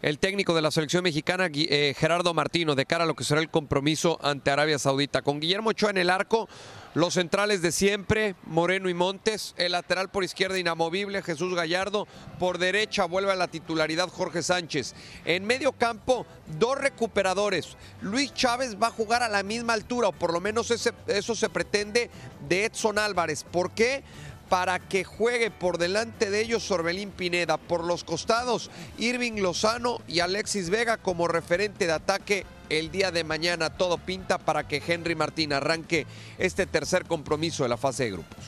el 0.02 0.18
técnico 0.18 0.56
de 0.56 0.62
la 0.62 0.72
selección 0.72 1.04
mexicana, 1.04 1.50
eh, 1.54 1.94
Gerardo 1.98 2.34
Martino, 2.34 2.74
de 2.74 2.86
cara 2.86 3.04
a 3.04 3.08
lo 3.08 3.16
que 3.16 3.26
será 3.26 3.42
el 3.42 3.50
compromiso 3.50 4.18
ante 4.22 4.50
Arabia 4.50 4.80
Saudita. 4.80 5.24
Con 5.24 5.42
Guillermo 5.42 5.72
Ochoa 5.72 5.90
en 5.90 5.98
el 5.98 6.10
arco, 6.10 6.48
los 6.96 7.14
centrales 7.14 7.62
de 7.62 7.72
siempre, 7.72 8.36
Moreno 8.46 8.90
y 8.90 8.94
Montes, 8.94 9.54
el 9.58 9.74
lateral 9.74 10.10
por 10.10 10.24
izquierda 10.24 10.58
inamovible, 10.58 11.22
Jesús 11.22 11.54
Gallardo, 11.56 12.08
por 12.40 12.58
derecha 12.58 13.06
vuelve 13.06 13.32
a 13.32 13.36
la 13.36 13.48
titularidad 13.48 14.10
Jorge 14.10 14.42
Sánchez. 14.42 14.96
En 15.26 15.46
medio 15.46 15.72
campo, 15.72 16.26
dos 16.58 16.78
recuperadores. 16.78 17.78
Luis 18.02 18.34
Chávez 18.34 18.76
va 18.82 18.88
a 18.88 18.92
jugar 18.92 19.22
a 19.22 19.30
la 19.30 19.44
misma 19.44 19.74
altura, 19.74 20.08
o 20.08 20.14
por 20.14 20.34
lo 20.34 20.42
menos 20.42 20.72
eso 20.72 21.36
se 21.36 21.50
pretende 21.50 22.10
de 22.48 22.66
Edson 22.66 22.98
Álvarez. 22.98 23.44
¿Por 23.44 23.72
qué? 23.72 24.04
Para 24.50 24.80
que 24.80 25.04
juegue 25.04 25.52
por 25.52 25.78
delante 25.78 26.30
de 26.30 26.42
ellos 26.42 26.70
Orbelín 26.72 27.12
Pineda. 27.12 27.58
Por 27.58 27.84
los 27.84 28.04
costados, 28.04 28.70
Irving 28.98 29.42
Lozano 29.42 30.02
y 30.08 30.20
Alexis 30.20 30.70
Vega 30.70 30.98
como 30.98 31.28
referente 31.28 31.86
de 31.86 31.94
ataque 31.94 32.46
el 32.70 32.92
día 32.92 33.12
de 33.12 33.24
mañana. 33.24 33.70
Todo 33.70 33.98
pinta 33.98 34.40
para 34.40 34.68
que 34.68 34.82
Henry 34.86 35.16
Martín 35.16 35.54
arranque 35.54 36.08
este 36.38 36.66
tercer 36.66 37.06
compromiso 37.06 37.64
de 37.64 37.70
la 37.70 37.78
fase 37.78 38.06
de 38.06 38.12
grupos. 38.12 38.40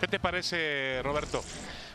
¿Qué 0.00 0.08
te 0.08 0.18
parece, 0.18 1.00
Roberto? 1.02 1.42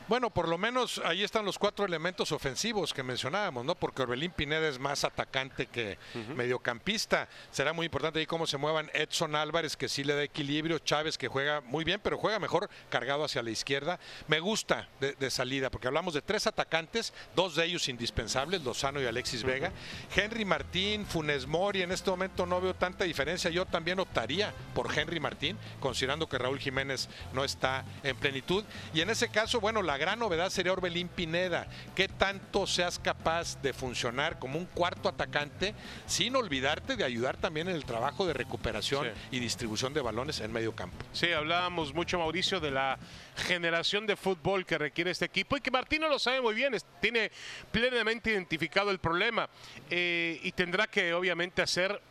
Bueno, 0.10 0.32
por 0.32 0.48
lo 0.48 0.58
menos 0.58 1.00
ahí 1.06 1.22
están 1.22 1.46
los 1.46 1.60
cuatro 1.60 1.86
elementos 1.86 2.32
ofensivos 2.32 2.96
que 2.96 3.04
mencionábamos, 3.04 3.63
¿no? 3.63 3.75
Porque 3.75 4.01
Orbelín 4.01 4.32
Pineda 4.32 4.68
es 4.68 4.80
más 4.80 5.04
atacante 5.04 5.68
que 5.68 6.00
mediocampista. 6.36 7.30
Será 7.51 7.74
muy 7.74 7.86
importante 7.86 8.18
ahí 8.18 8.25
cómo 8.25 8.48
se 8.48 8.58
muevan 8.58 8.89
Edson 8.96 9.36
Álvarez, 9.36 9.78
que 9.78 9.88
sí 9.88 10.04
le 10.04 10.16
da 10.16 10.24
equilibrio, 10.24 10.80
Chávez, 10.80 11.16
que 11.16 11.28
juega 11.28 11.62
muy 11.62 11.84
bien, 11.84 12.00
pero 12.04 12.18
juega 12.18 12.39
mejor 12.39 12.72
cargado 12.89 13.24
hacia 13.24 13.44
la 13.44 13.51
izquierda. 13.51 14.00
Me 14.28 14.39
gusta 14.39 14.89
de, 15.00 15.30
salida, 15.30 15.70
porque 15.70 15.86
hablamos 15.86 16.16
de 16.16 16.24
tres 16.24 16.48
atacantes, 16.48 17.13
dos 17.36 17.56
de 17.56 17.66
ellos 17.66 17.88
indispensables, 17.88 18.63
Lozano 18.63 19.00
y 19.00 19.06
Alexis 19.06 19.44
Vega. 19.44 19.72
Henry 20.16 20.44
Martín, 20.44 21.06
Funes 21.06 21.46
Mori, 21.46 21.84
en 21.84 21.92
este 21.92 22.10
momento 22.10 22.48
no 22.48 22.60
veo 22.60 22.74
tanta 22.74 23.04
diferencia. 23.04 23.51
Yo 23.51 23.68
también 23.68 24.00
optaría 24.00 24.56
por 24.74 24.92
Henry 24.92 25.20
Martín, 25.20 25.56
considerando 25.80 26.28
que 26.28 26.39
Raúl 26.39 26.58
Jiménez 26.58 27.10
no 27.32 27.44
está 27.44 27.86
en 28.01 28.18
plenitud. 28.18 28.63
Y 28.92 29.01
en 29.01 29.12
ese 29.12 29.30
caso, 29.30 29.60
bueno, 29.60 29.84
la 29.84 29.99
gran 30.00 30.18
novedad 30.18 30.50
sería 30.50 30.74
Orbelín 30.74 31.10
Pineda. 31.10 31.68
¿Qué 31.96 32.08
tanto 32.08 32.65
seas 32.65 32.98
capaz 32.98 33.62
de 33.62 33.74
funcionar 33.74 34.39
como 34.39 34.58
un 34.58 34.65
cuarto 34.65 35.10
atacante 35.10 35.75
sin 36.08 36.36
olvidarte 36.36 36.96
de 36.96 37.03
ayudar 37.03 37.38
también 37.38 37.68
en 37.68 37.75
el 37.75 37.86
trabajo 37.86 38.25
de 38.25 38.34
recuperación 38.34 39.12
y 39.29 39.39
distribución 39.39 39.94
de 39.94 40.01
balones 40.01 40.39
en 40.39 40.51
medio 40.51 40.75
campo? 40.75 41.06
Sí, 41.13 41.32
hablábamos 41.32 41.94
mucho, 41.94 42.18
Mauricio, 42.18 42.60
de 42.60 42.72
la 42.72 42.98
generación 43.36 44.08
de 44.08 44.15
fútbol 44.15 44.65
que 44.65 44.77
requiere 44.77 45.12
este 45.12 45.25
equipo 45.25 45.58
y 45.58 45.62
que 45.62 45.70
Martino 45.70 46.08
lo 46.08 46.18
sabe 46.18 46.41
muy 46.41 46.56
bien, 46.56 46.75
tiene 47.01 47.32
plenamente 47.72 48.32
identificado 48.32 48.91
el 48.91 49.00
problema 49.00 49.50
eh, 49.89 50.39
y 50.41 50.51
tendrá 50.53 50.88
que 50.88 51.13
obviamente 51.13 51.62
hacer 51.62 52.01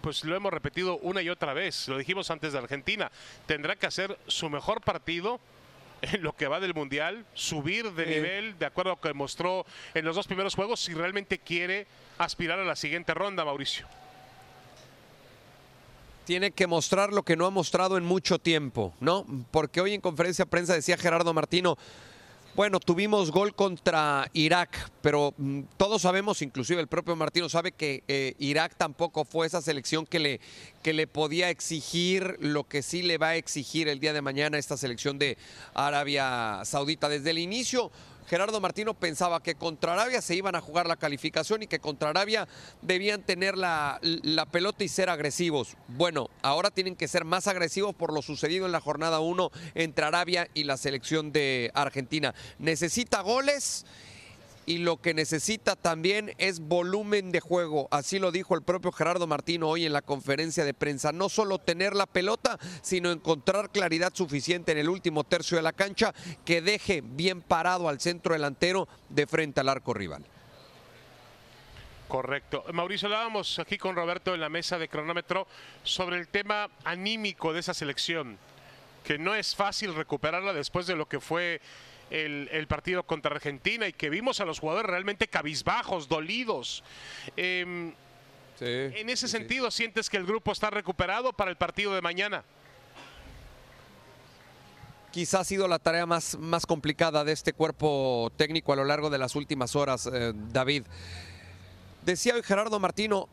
pues 0.00 0.24
lo 0.24 0.36
hemos 0.36 0.52
repetido 0.52 0.98
una 0.98 1.20
y 1.22 1.28
otra 1.28 1.52
vez, 1.52 1.88
lo 1.88 1.98
dijimos 1.98 2.30
antes 2.30 2.52
de 2.52 2.58
Argentina, 2.58 3.10
tendrá 3.46 3.76
que 3.76 3.86
hacer 3.86 4.16
su 4.28 4.48
mejor 4.48 4.80
partido 4.80 5.40
en 6.12 6.22
lo 6.22 6.34
que 6.34 6.48
va 6.48 6.60
del 6.60 6.74
Mundial, 6.74 7.24
subir 7.34 7.92
de 7.92 8.06
nivel 8.06 8.58
de 8.58 8.66
acuerdo 8.66 8.92
a 8.92 8.94
lo 8.94 9.00
que 9.00 9.14
mostró 9.14 9.66
en 9.94 10.04
los 10.04 10.16
dos 10.16 10.26
primeros 10.26 10.54
juegos 10.54 10.80
si 10.80 10.94
realmente 10.94 11.38
quiere 11.38 11.86
aspirar 12.18 12.58
a 12.58 12.64
la 12.64 12.76
siguiente 12.76 13.14
ronda, 13.14 13.44
Mauricio. 13.44 13.86
Tiene 16.24 16.50
que 16.50 16.66
mostrar 16.66 17.12
lo 17.12 17.22
que 17.22 17.36
no 17.36 17.46
ha 17.46 17.50
mostrado 17.50 17.96
en 17.96 18.04
mucho 18.04 18.38
tiempo, 18.38 18.92
¿no? 19.00 19.24
Porque 19.50 19.80
hoy 19.80 19.94
en 19.94 20.00
conferencia 20.00 20.44
de 20.44 20.50
prensa 20.50 20.74
decía 20.74 20.98
Gerardo 20.98 21.32
Martino, 21.32 21.78
bueno, 22.58 22.80
tuvimos 22.80 23.30
gol 23.30 23.54
contra 23.54 24.28
Irak, 24.32 24.90
pero 25.00 25.32
mm, 25.38 25.60
todos 25.76 26.02
sabemos, 26.02 26.42
inclusive 26.42 26.80
el 26.80 26.88
propio 26.88 27.14
Martino 27.14 27.48
sabe 27.48 27.70
que 27.70 28.02
eh, 28.08 28.34
Irak 28.40 28.74
tampoco 28.76 29.24
fue 29.24 29.46
esa 29.46 29.62
selección 29.62 30.04
que 30.06 30.18
le, 30.18 30.40
que 30.82 30.92
le 30.92 31.06
podía 31.06 31.50
exigir 31.50 32.36
lo 32.40 32.64
que 32.64 32.82
sí 32.82 33.02
le 33.02 33.16
va 33.16 33.28
a 33.28 33.36
exigir 33.36 33.86
el 33.86 34.00
día 34.00 34.12
de 34.12 34.22
mañana 34.22 34.58
esta 34.58 34.76
selección 34.76 35.20
de 35.20 35.38
Arabia 35.72 36.62
Saudita. 36.64 37.08
Desde 37.08 37.30
el 37.30 37.38
inicio 37.38 37.92
Gerardo 38.28 38.60
Martino 38.60 38.92
pensaba 38.92 39.42
que 39.42 39.54
contra 39.54 39.94
Arabia 39.94 40.20
se 40.20 40.34
iban 40.34 40.54
a 40.54 40.60
jugar 40.60 40.86
la 40.86 40.96
calificación 40.96 41.62
y 41.62 41.66
que 41.66 41.78
contra 41.78 42.10
Arabia 42.10 42.46
debían 42.82 43.22
tener 43.22 43.56
la, 43.56 44.00
pelota 44.52 44.84
y 44.84 44.88
ser 44.88 45.08
agresivos. 45.08 45.76
Bueno, 45.88 46.28
ahora 46.42 46.70
tienen 46.70 46.94
que 46.94 47.08
ser 47.08 47.24
más 47.24 47.46
agresivos 47.46 47.94
por 47.94 48.12
lo 48.12 48.20
sucedido 48.20 48.66
en 48.66 48.72
la 48.72 48.80
jornada 48.80 49.20
1 49.20 49.50
entre 49.74 50.04
Arabia 50.04 50.48
y 50.52 50.64
la 50.64 50.76
selección 50.76 51.32
de 51.32 51.70
Argentina. 51.74 52.34
Necesita 52.58 53.22
goles 53.22 53.86
y 54.68 54.76
lo 54.76 54.98
que 54.98 55.14
necesita 55.14 55.76
también 55.76 56.34
es 56.36 56.60
volumen 56.60 57.32
de 57.32 57.40
juego. 57.40 57.88
Así 57.90 58.18
lo 58.18 58.30
dijo 58.30 58.54
el 58.54 58.62
propio 58.62 58.92
Gerardo 58.92 59.26
Martino 59.26 59.66
hoy 59.66 59.86
en 59.86 59.94
la 59.94 60.02
conferencia 60.02 60.62
de 60.62 60.74
prensa. 60.74 61.10
No 61.10 61.30
solo 61.30 61.58
tener 61.58 61.96
la 61.96 62.04
pelota, 62.04 62.58
sino 62.82 63.10
encontrar 63.10 63.70
claridad 63.70 64.12
suficiente 64.14 64.72
en 64.72 64.76
el 64.76 64.90
último 64.90 65.24
tercio 65.24 65.56
de 65.56 65.62
la 65.62 65.72
cancha 65.72 66.12
que 66.44 66.60
deje 66.60 67.02
bien 67.02 67.40
parado 67.40 67.88
al 67.88 67.98
centro 67.98 68.34
delantero 68.34 68.88
de 69.08 69.26
frente 69.26 69.60
al 69.60 69.70
arco 69.70 69.94
rival. 69.94 70.22
Correcto. 72.06 72.62
Mauricio, 72.74 73.06
hablábamos 73.06 73.58
aquí 73.58 73.78
con 73.78 73.96
Roberto 73.96 74.34
en 74.34 74.40
la 74.42 74.50
mesa 74.50 74.76
de 74.76 74.88
cronómetro 74.88 75.46
sobre 75.82 76.18
el 76.18 76.28
tema 76.28 76.68
anímico 76.84 77.54
de 77.54 77.60
esa 77.60 77.72
selección, 77.72 78.36
que 79.08 79.16
no 79.16 79.34
es 79.34 79.56
fácil 79.56 79.94
recuperarla 79.94 80.52
después 80.52 80.86
de 80.86 80.94
lo 80.94 81.08
que 81.08 81.18
fue 81.18 81.62
el, 82.10 82.66
partido 82.68 83.04
contra 83.04 83.34
Argentina 83.34 83.88
y 83.88 83.94
que 83.94 84.10
vimos 84.10 84.38
a 84.40 84.44
los 84.44 84.60
jugadores 84.60 84.90
realmente 84.90 85.28
cabizbajos, 85.28 86.10
dolidos. 86.10 86.84
Em, 87.34 87.94
en 88.60 89.08
ese 89.08 89.26
sentido, 89.26 89.70
¿sientes 89.70 90.10
que 90.10 90.18
el 90.18 90.26
grupo 90.26 90.52
está 90.52 90.68
recuperado 90.68 91.32
para 91.32 91.50
el 91.50 91.56
partido 91.56 91.94
de 91.94 92.02
mañana? 92.02 92.44
Quizá 95.10 95.40
ha 95.40 95.44
sido 95.44 95.68
la 95.68 95.78
tarea 95.78 96.04
más, 96.04 96.36
más 96.36 96.66
complicada 96.66 97.24
de 97.24 97.32
este 97.32 97.54
cuerpo 97.54 98.30
técnico 98.36 98.74
a 98.74 98.76
lo 98.76 98.84
largo 98.84 99.08
de 99.08 99.16
las 99.16 99.36
últimas 99.36 99.74
horas, 99.74 100.06
eh, 100.12 100.34
David. 100.34 100.82
Decía 102.04 102.34
hoy 102.34 102.42
Gerardo 102.42 102.78
Martino, 102.78 103.26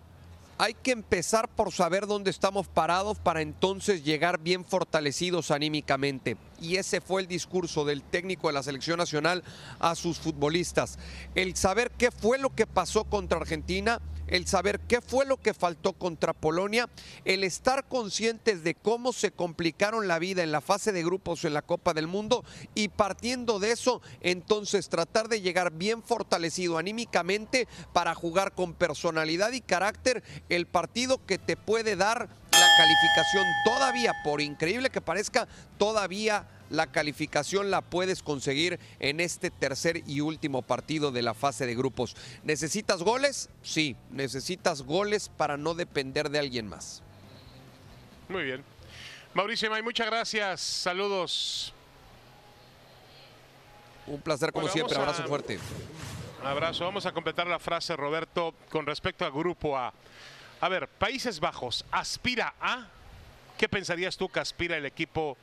hay 0.57 0.73
que 0.73 0.91
empezar 0.91 1.49
por 1.49 1.71
saber 1.71 2.07
dónde 2.07 2.31
estamos 2.31 2.67
parados 2.67 3.19
para 3.19 3.41
entonces 3.41 4.03
llegar 4.03 4.39
bien 4.39 4.63
fortalecidos 4.63 5.51
anímicamente. 5.51 6.37
Y 6.61 6.77
ese 6.77 7.01
fue 7.01 7.21
el 7.21 7.27
discurso 7.27 7.83
del 7.83 8.01
técnico 8.01 8.47
de 8.47 8.53
la 8.53 8.63
selección 8.63 8.97
nacional 8.97 9.43
a 9.79 9.95
sus 9.95 10.17
futbolistas. 10.17 10.97
El 11.35 11.55
saber 11.55 11.91
qué 11.97 12.11
fue 12.11 12.37
lo 12.37 12.55
que 12.55 12.67
pasó 12.67 13.03
contra 13.03 13.39
Argentina 13.39 13.99
el 14.27 14.47
saber 14.47 14.79
qué 14.81 15.01
fue 15.01 15.25
lo 15.25 15.37
que 15.37 15.53
faltó 15.53 15.93
contra 15.93 16.33
Polonia, 16.33 16.89
el 17.25 17.43
estar 17.43 17.87
conscientes 17.87 18.63
de 18.63 18.75
cómo 18.75 19.13
se 19.13 19.31
complicaron 19.31 20.07
la 20.07 20.19
vida 20.19 20.43
en 20.43 20.51
la 20.51 20.61
fase 20.61 20.91
de 20.91 21.03
grupos 21.03 21.45
en 21.45 21.53
la 21.53 21.61
Copa 21.61 21.93
del 21.93 22.07
Mundo 22.07 22.43
y 22.73 22.89
partiendo 22.89 23.59
de 23.59 23.71
eso, 23.71 24.01
entonces 24.21 24.89
tratar 24.89 25.27
de 25.27 25.41
llegar 25.41 25.71
bien 25.71 26.03
fortalecido 26.03 26.77
anímicamente 26.77 27.67
para 27.93 28.15
jugar 28.15 28.53
con 28.53 28.73
personalidad 28.73 29.51
y 29.51 29.61
carácter 29.61 30.23
el 30.49 30.65
partido 30.65 31.25
que 31.25 31.37
te 31.37 31.57
puede 31.57 31.95
dar 31.95 32.29
la 32.51 32.67
calificación 32.77 33.45
todavía, 33.65 34.13
por 34.23 34.41
increíble 34.41 34.89
que 34.89 35.01
parezca, 35.01 35.47
todavía 35.77 36.47
la 36.69 36.87
calificación 36.87 37.71
la 37.71 37.81
puedes 37.81 38.23
conseguir 38.23 38.79
en 38.99 39.19
este 39.19 39.51
tercer 39.51 40.03
y 40.07 40.21
último 40.21 40.61
partido 40.61 41.11
de 41.11 41.21
la 41.21 41.33
fase 41.33 41.65
de 41.65 41.75
grupos. 41.75 42.15
¿Necesitas 42.43 43.03
goles? 43.03 43.49
Sí, 43.61 43.95
necesitas 44.11 44.81
goles 44.81 45.29
para 45.29 45.57
no 45.57 45.73
depender 45.73 46.29
de 46.29 46.39
alguien 46.39 46.67
más. 46.67 47.03
Muy 48.29 48.43
bien. 48.43 48.63
Mauricio 49.33 49.69
May, 49.69 49.81
muchas 49.81 50.07
gracias. 50.07 50.61
Saludos. 50.61 51.73
Un 54.07 54.21
placer 54.21 54.51
como 54.51 54.67
siempre. 54.67 54.95
Abrazo 54.95 55.23
fuerte. 55.23 55.59
Abrazo. 56.43 56.85
Vamos 56.85 57.05
a 57.05 57.11
completar 57.11 57.47
la 57.47 57.59
frase, 57.59 57.95
Roberto, 57.95 58.53
con 58.69 58.85
respecto 58.85 59.25
al 59.25 59.31
grupo 59.31 59.77
A. 59.77 59.93
A 60.61 60.69
ver, 60.69 60.87
Países 60.87 61.39
Bajos, 61.39 61.85
¿aspira 61.91 62.53
a? 62.61 62.87
¿Qué 63.57 63.67
pensarías 63.67 64.15
tú 64.17 64.29
que 64.29 64.39
aspira 64.39 64.77
el 64.77 64.85
equipo 64.85 65.37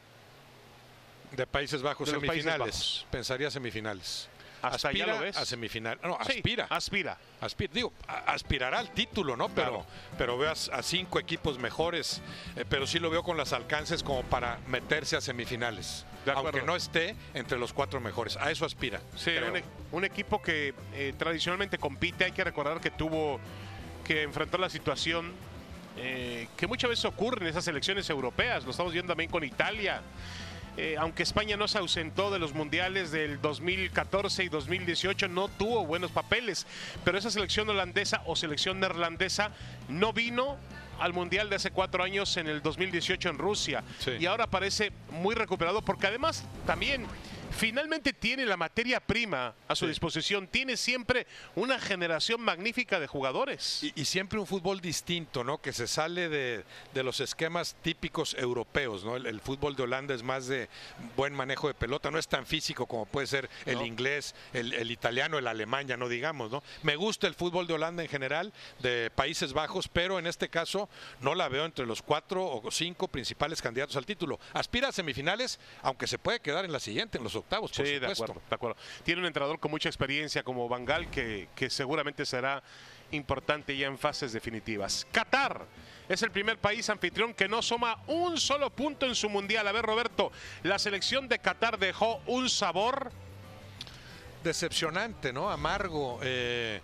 de 1.37 1.47
Países 1.47 1.83
Bajos 1.83 2.09
semifinales. 2.09 3.07
Pensaría 3.11 3.51
semifinales. 3.51 4.29
aspira 4.61 5.19
a 5.35 5.45
semifinal. 5.45 5.99
No, 6.03 6.17
aspira. 6.19 6.67
Aspira. 6.71 7.19
Aspira. 7.41 7.73
Digo, 7.73 7.93
aspirará 8.07 8.79
al 8.79 8.91
título, 8.93 9.37
¿no? 9.37 9.49
Pero, 9.49 9.85
pero 10.17 10.39
veo 10.39 10.51
a, 10.51 10.83
cinco 10.83 11.19
equipos 11.19 11.59
mejores. 11.59 12.21
Eh, 12.57 12.65
pero 12.69 12.87
sí 12.87 12.99
lo 12.99 13.11
veo 13.11 13.23
con 13.23 13.37
las 13.37 13.53
alcances 13.53 14.03
como 14.03 14.23
para 14.23 14.59
meterse 14.69 15.17
a 15.17 15.21
semifinales. 15.21 16.05
aunque 16.33 16.63
no 16.63 16.77
esté 16.77 17.17
entre 17.35 17.59
los 17.59 17.73
cuatro 17.73 18.01
mejores. 18.01 18.37
A 18.37 18.51
eso 18.51 18.65
aspira. 18.65 19.01
Sí, 19.17 19.31
e-, 19.31 19.65
un, 19.91 20.05
equipo 20.05 20.41
que 20.41 20.75
eh, 20.95 21.15
tradicionalmente 21.19 21.79
compite. 21.79 22.25
Hay 22.25 22.33
que 22.33 22.45
recordar 22.45 22.81
que 22.81 22.91
tuvo 22.91 23.41
que 24.05 24.23
enfrentar 24.23 24.61
la 24.61 24.71
situación 24.71 25.33
eh, 25.97 26.49
que 26.57 26.67
muchas 26.67 26.89
veces 26.89 27.05
ocurre 27.05 27.43
en 27.43 27.49
esas 27.49 27.67
elecciones 27.69 28.09
europeas. 28.09 28.65
Lo 28.65 28.71
estamos 28.71 28.93
viendo 28.93 29.13
también 29.13 29.31
con 29.31 29.45
Italia. 29.45 30.03
Eh, 30.77 30.97
aunque 30.99 31.23
España 31.23 31.57
no 31.57 31.69
se 31.69 31.79
ausentó 31.79 32.31
de 32.31 32.39
los 32.39 32.55
mundiales 32.55 33.11
del 33.11 33.41
2014 33.41 34.45
y 34.45 34.49
2018, 34.49 35.29
no 35.29 35.49
tuvo 35.49 35.85
buenos 35.85 36.11
papeles, 36.11 36.67
pero 37.05 37.19
esa 37.19 37.31
selección 37.31 37.69
holandesa 37.69 38.23
o 38.27 38.37
selección 38.37 38.81
neerlandesa 38.81 39.51
no 39.89 40.13
vino 40.13 40.57
al 40.99 41.13
Mundial 41.13 41.51
de 41.51 41.57
hace 41.57 41.71
cuatro 41.71 42.05
años 42.05 42.37
en 42.37 42.47
el 42.47 42.63
2018 42.63 43.29
en 43.29 43.39
Rusia. 43.39 43.83
Y 44.19 44.27
ahora 44.27 44.47
parece 44.47 44.93
muy 45.11 45.35
recuperado 45.35 45.83
porque 45.83 46.07
además 46.07 46.45
también 46.65 47.07
finalmente 47.53 48.13
tiene 48.13 48.47
la 48.47 48.57
materia 48.57 49.01
prima 49.01 49.55
a 49.69 49.75
su 49.75 49.87
disposición, 49.87 50.47
tiene 50.47 50.77
siempre 50.77 51.27
una 51.55 51.79
generación 51.79 52.41
magnífica 52.41 52.99
de 53.01 53.07
jugadores. 53.07 53.85
Y, 53.95 54.05
siempre 54.05 54.39
un 54.39 54.47
fútbol 54.47 54.81
distinto, 54.81 55.45
¿no? 55.45 55.59
Que 55.59 55.73
se 55.73 55.87
sale 55.87 56.29
de, 56.29 56.65
los 56.95 57.21
esquemas 57.21 57.77
típicos 57.83 58.35
europeos, 58.35 59.05
¿no? 59.05 59.17
El, 59.17 59.41
fútbol 59.41 59.75
de 59.75 59.83
Holanda 59.85 60.15
es 60.15 60.23
más 60.23 60.47
de 60.47 60.69
buen 61.17 61.35
manejo 61.35 61.69
de 61.69 61.75
pelota, 61.75 62.11
no 62.11 62.19
es 62.19 62.29
tan 62.29 62.47
físico 62.47 62.87
como 62.87 63.07
puede 63.07 63.27
ser 63.27 63.49
el 63.67 63.83
inglés, 63.83 64.35
el, 64.53 64.73
el, 64.75 64.91
italiano, 64.91 65.39
el 65.39 65.47
alemán, 65.47 65.87
ya 65.89 65.97
no 65.97 66.09
digamos, 66.09 66.51
¿no? 66.51 66.63
Me 66.83 66.97
gusta 66.97 67.27
el 67.27 67.35
fútbol 67.35 67.67
de 67.67 67.75
Holanda 67.75 68.03
en 68.03 68.09
general, 68.09 68.53
de 68.81 69.11
Países 69.15 69.53
Bajos, 69.53 69.89
pero 69.89 70.19
en 70.19 70.27
este 70.27 70.49
caso 70.49 70.89
no 71.21 71.35
la 71.35 71.49
veo 71.49 71.65
entre 71.65 71.87
los 71.87 72.03
cuatro 72.03 72.45
o 72.45 72.71
cinco 72.71 73.09
principales 73.09 73.63
candidatos 73.63 73.97
al 73.97 74.07
título. 74.07 74.39
Aspira 74.53 74.89
a 74.89 74.93
semifinales, 74.93 75.59
aunque 75.83 76.07
se 76.07 76.19
puede 76.19 76.41
quedar 76.41 76.65
en 76.65 76.73
la 76.73 76.81
siguiente, 76.81 77.19
en 77.19 77.25
los 77.25 77.37
octavos, 77.43 77.71
por 77.73 77.87
sí, 77.87 77.99
De 77.99 78.11
acuerdo, 78.11 78.41
de 78.49 78.55
acuerdo. 78.55 78.77
Tiene 79.05 79.21
un 79.21 79.27
entrenador 79.27 79.61
con 79.61 79.71
mucha 79.71 79.89
experiencia 79.89 80.43
como 80.43 80.69
Bangal 80.69 81.11
que, 81.11 81.49
que 81.55 81.71
seguramente 81.71 82.25
será 82.25 82.63
importante 83.11 83.77
ya 83.77 83.87
en 83.87 83.99
fases 83.99 84.33
definitivas. 84.33 85.07
Qatar 85.13 85.67
es 86.09 86.23
el 86.23 86.31
primer 86.31 86.59
país 86.59 86.89
anfitrión 86.91 87.35
que 87.35 87.49
no 87.49 87.63
suma 87.63 88.03
un 88.07 88.39
solo 88.39 88.71
punto 88.71 89.07
en 89.07 89.15
su 89.15 89.29
mundial. 89.29 89.67
A 89.69 89.73
ver, 89.73 89.85
Roberto, 89.85 90.33
la 90.63 90.79
selección 90.79 91.29
de 91.29 91.39
Qatar 91.39 91.79
dejó 91.79 92.21
un 92.27 92.49
sabor 92.49 93.13
decepcionante, 94.43 95.33
¿no? 95.33 95.51
Amargo. 95.51 96.19
Eh, 96.23 96.81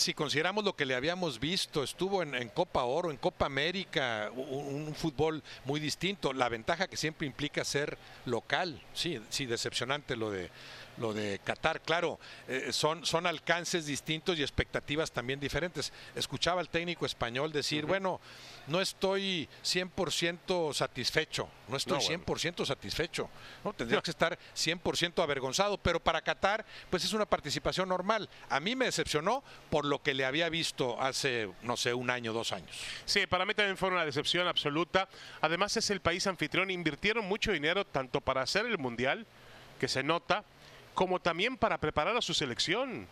si 0.00 0.14
consideramos 0.14 0.64
lo 0.64 0.74
que 0.74 0.86
le 0.86 0.94
habíamos 0.94 1.38
visto, 1.38 1.84
estuvo 1.84 2.22
en, 2.22 2.48
Copa 2.48 2.84
Oro, 2.84 3.10
en 3.10 3.18
Copa 3.18 3.46
América, 3.46 4.30
un, 4.34 4.94
fútbol 4.94 5.42
muy 5.64 5.78
distinto. 5.78 6.32
La 6.32 6.48
ventaja 6.48 6.88
que 6.88 6.96
siempre 6.96 7.26
implica 7.26 7.64
ser 7.64 7.98
local, 8.24 8.82
sí, 8.94 9.20
sí, 9.28 9.46
decepcionante 9.46 10.16
lo 10.16 10.30
de 10.30 10.50
lo 11.00 11.12
de 11.12 11.40
Qatar. 11.42 11.80
Claro, 11.80 12.20
eh, 12.46 12.68
son, 12.72 13.04
son 13.04 13.26
alcances 13.26 13.86
distintos 13.86 14.38
y 14.38 14.42
expectativas 14.42 15.10
también 15.10 15.40
diferentes. 15.40 15.92
Escuchaba 16.14 16.60
al 16.60 16.68
técnico 16.68 17.06
español 17.06 17.52
decir, 17.52 17.86
bueno, 17.86 18.20
no 18.66 18.80
estoy 18.80 19.48
100% 19.64 20.72
satisfecho, 20.74 21.48
no 21.68 21.76
estoy 21.76 21.98
100% 21.98 22.64
satisfecho, 22.64 23.28
¿no? 23.64 23.72
tendría 23.72 24.00
que 24.00 24.10
estar 24.10 24.38
100% 24.54 25.22
avergonzado, 25.22 25.78
pero 25.78 25.98
para 26.00 26.20
Qatar 26.20 26.64
pues 26.88 27.04
es 27.04 27.12
una 27.12 27.26
participación 27.26 27.88
normal. 27.88 28.28
A 28.48 28.60
mí 28.60 28.76
me 28.76 28.84
decepcionó 28.84 29.42
por 29.70 29.84
lo 29.84 30.02
que 30.02 30.14
le 30.14 30.24
había 30.24 30.48
visto 30.48 31.00
hace, 31.00 31.50
no 31.62 31.76
sé, 31.76 31.94
un 31.94 32.10
año, 32.10 32.32
dos 32.32 32.52
años. 32.52 32.70
Sí, 33.04 33.26
para 33.26 33.46
mí 33.46 33.54
también 33.54 33.76
fue 33.76 33.88
una 33.88 34.04
decepción 34.04 34.46
absoluta. 34.46 35.08
Además 35.40 35.76
es 35.76 35.90
el 35.90 36.00
país 36.00 36.26
anfitrión, 36.26 36.70
invirtieron 36.70 37.24
mucho 37.26 37.52
dinero 37.52 37.86
tanto 37.86 38.20
para 38.20 38.42
hacer 38.42 38.66
el 38.66 38.78
Mundial, 38.78 39.26
que 39.78 39.88
se 39.88 40.02
nota, 40.02 40.44
como 40.94 41.20
también 41.20 41.56
para 41.56 41.78
preparar 41.78 42.16
a 42.16 42.22
su 42.22 42.34
selección. 42.34 43.06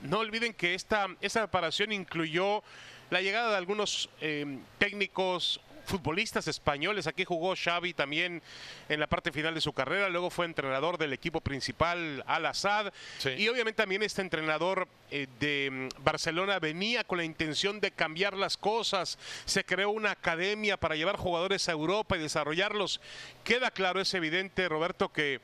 No 0.00 0.18
olviden 0.18 0.52
que 0.52 0.74
esta, 0.74 1.08
preparación 1.18 1.92
incluyó 1.92 2.62
la 3.10 3.20
llegada 3.20 3.50
de 3.50 3.56
algunos 3.56 4.10
eh, 4.20 4.58
técnicos 4.78 5.60
futbolistas 5.84 6.48
españoles. 6.48 7.06
Aquí 7.06 7.24
jugó 7.24 7.54
Xavi 7.56 7.94
también 7.94 8.42
en 8.88 9.00
la 9.00 9.06
parte 9.06 9.32
final 9.32 9.54
de 9.54 9.60
su 9.60 9.72
carrera. 9.72 10.08
Luego 10.08 10.30
fue 10.30 10.46
entrenador 10.46 10.98
del 10.98 11.12
equipo 11.12 11.40
principal 11.40 12.22
Al 12.26 12.46
Assad. 12.46 12.92
Y 13.36 13.48
obviamente 13.48 13.82
también 13.82 14.02
este 14.02 14.22
entrenador 14.22 14.88
eh, 15.10 15.26
de 15.40 15.70
mm, 15.70 16.04
Barcelona 16.04 16.58
venía 16.58 17.04
con 17.04 17.18
la 17.18 17.24
intención 17.24 17.80
de 17.80 17.90
cambiar 17.90 18.34
las 18.34 18.56
cosas. 18.56 19.18
Se 19.44 19.64
creó 19.64 19.90
una 19.90 20.12
academia 20.12 20.76
para 20.76 20.96
llevar 20.96 21.16
jugadores 21.16 21.68
a 21.68 21.72
Europa 21.72 22.16
y 22.16 22.20
desarrollarlos. 22.20 23.00
Queda 23.44 23.70
claro, 23.70 24.00
es 24.00 24.12
evidente, 24.14 24.68
Roberto, 24.68 25.12
que 25.12 25.40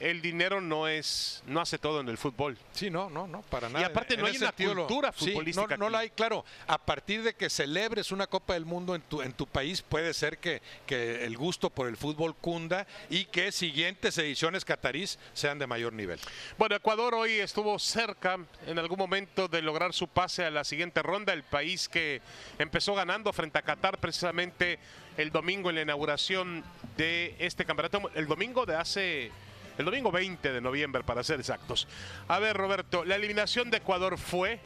el 0.00 0.22
dinero 0.22 0.62
no 0.62 0.88
es 0.88 1.42
no 1.46 1.60
hace 1.60 1.78
todo 1.78 2.00
en 2.00 2.08
el 2.08 2.16
fútbol. 2.16 2.56
Sí, 2.72 2.90
no, 2.90 3.10
no, 3.10 3.26
no, 3.26 3.42
para 3.42 3.68
nada. 3.68 3.82
Y 3.82 3.84
aparte 3.84 4.16
no 4.16 4.26
hay 4.26 4.36
una 4.38 4.52
cultura 4.52 5.12
futbolística. 5.12 5.76
no, 5.76 5.90
la 5.90 6.00
hay, 6.00 6.10
claro. 6.10 6.44
A 6.66 6.78
partir 6.78 7.22
de 7.22 7.34
que 7.34 7.50
celebres 7.50 8.10
una 8.10 8.26
Copa 8.26 8.54
del 8.54 8.64
Mundo 8.64 8.94
en 8.94 9.02
tu 9.02 9.20
en 9.20 9.32
tu 9.34 9.46
país 9.46 9.82
puede 9.82 10.14
ser 10.14 10.38
que, 10.38 10.62
que 10.86 11.24
el 11.24 11.36
gusto 11.36 11.68
por 11.68 11.86
el 11.86 11.98
fútbol 11.98 12.34
cunda 12.34 12.86
y 13.10 13.26
que 13.26 13.52
siguientes 13.52 14.16
ediciones 14.16 14.64
catarís 14.64 15.18
sean 15.34 15.58
de 15.58 15.66
mayor 15.66 15.92
nivel. 15.92 16.18
Bueno, 16.56 16.76
Ecuador 16.76 17.14
hoy 17.14 17.32
estuvo 17.32 17.78
cerca 17.78 18.38
en 18.66 18.78
algún 18.78 18.98
momento 18.98 19.48
de 19.48 19.60
lograr 19.60 19.92
su 19.92 20.08
pase 20.08 20.46
a 20.46 20.50
la 20.50 20.64
siguiente 20.64 21.02
ronda, 21.02 21.34
el 21.34 21.42
país 21.42 21.88
que 21.88 22.22
empezó 22.58 22.94
ganando 22.94 23.32
frente 23.34 23.58
a 23.58 23.62
Qatar 23.62 23.98
precisamente 23.98 24.78
el 25.18 25.30
domingo 25.30 25.68
en 25.68 25.76
la 25.76 25.82
inauguración 25.82 26.64
de 26.96 27.34
este 27.38 27.66
campeonato, 27.66 28.10
el 28.14 28.26
domingo 28.26 28.64
de 28.64 28.76
hace 28.76 29.30
el 29.78 29.84
domingo 29.84 30.10
20 30.10 30.52
de 30.52 30.60
noviembre 30.60 31.02
para 31.02 31.22
ser 31.24 31.40
exactos. 31.40 31.88
A 32.28 32.38
ver, 32.38 32.56
Roberto, 32.56 33.04
la 33.04 33.16
eliminación 33.16 33.70
de 33.70 33.78
Ecuador 33.78 34.18
fue 34.18 34.60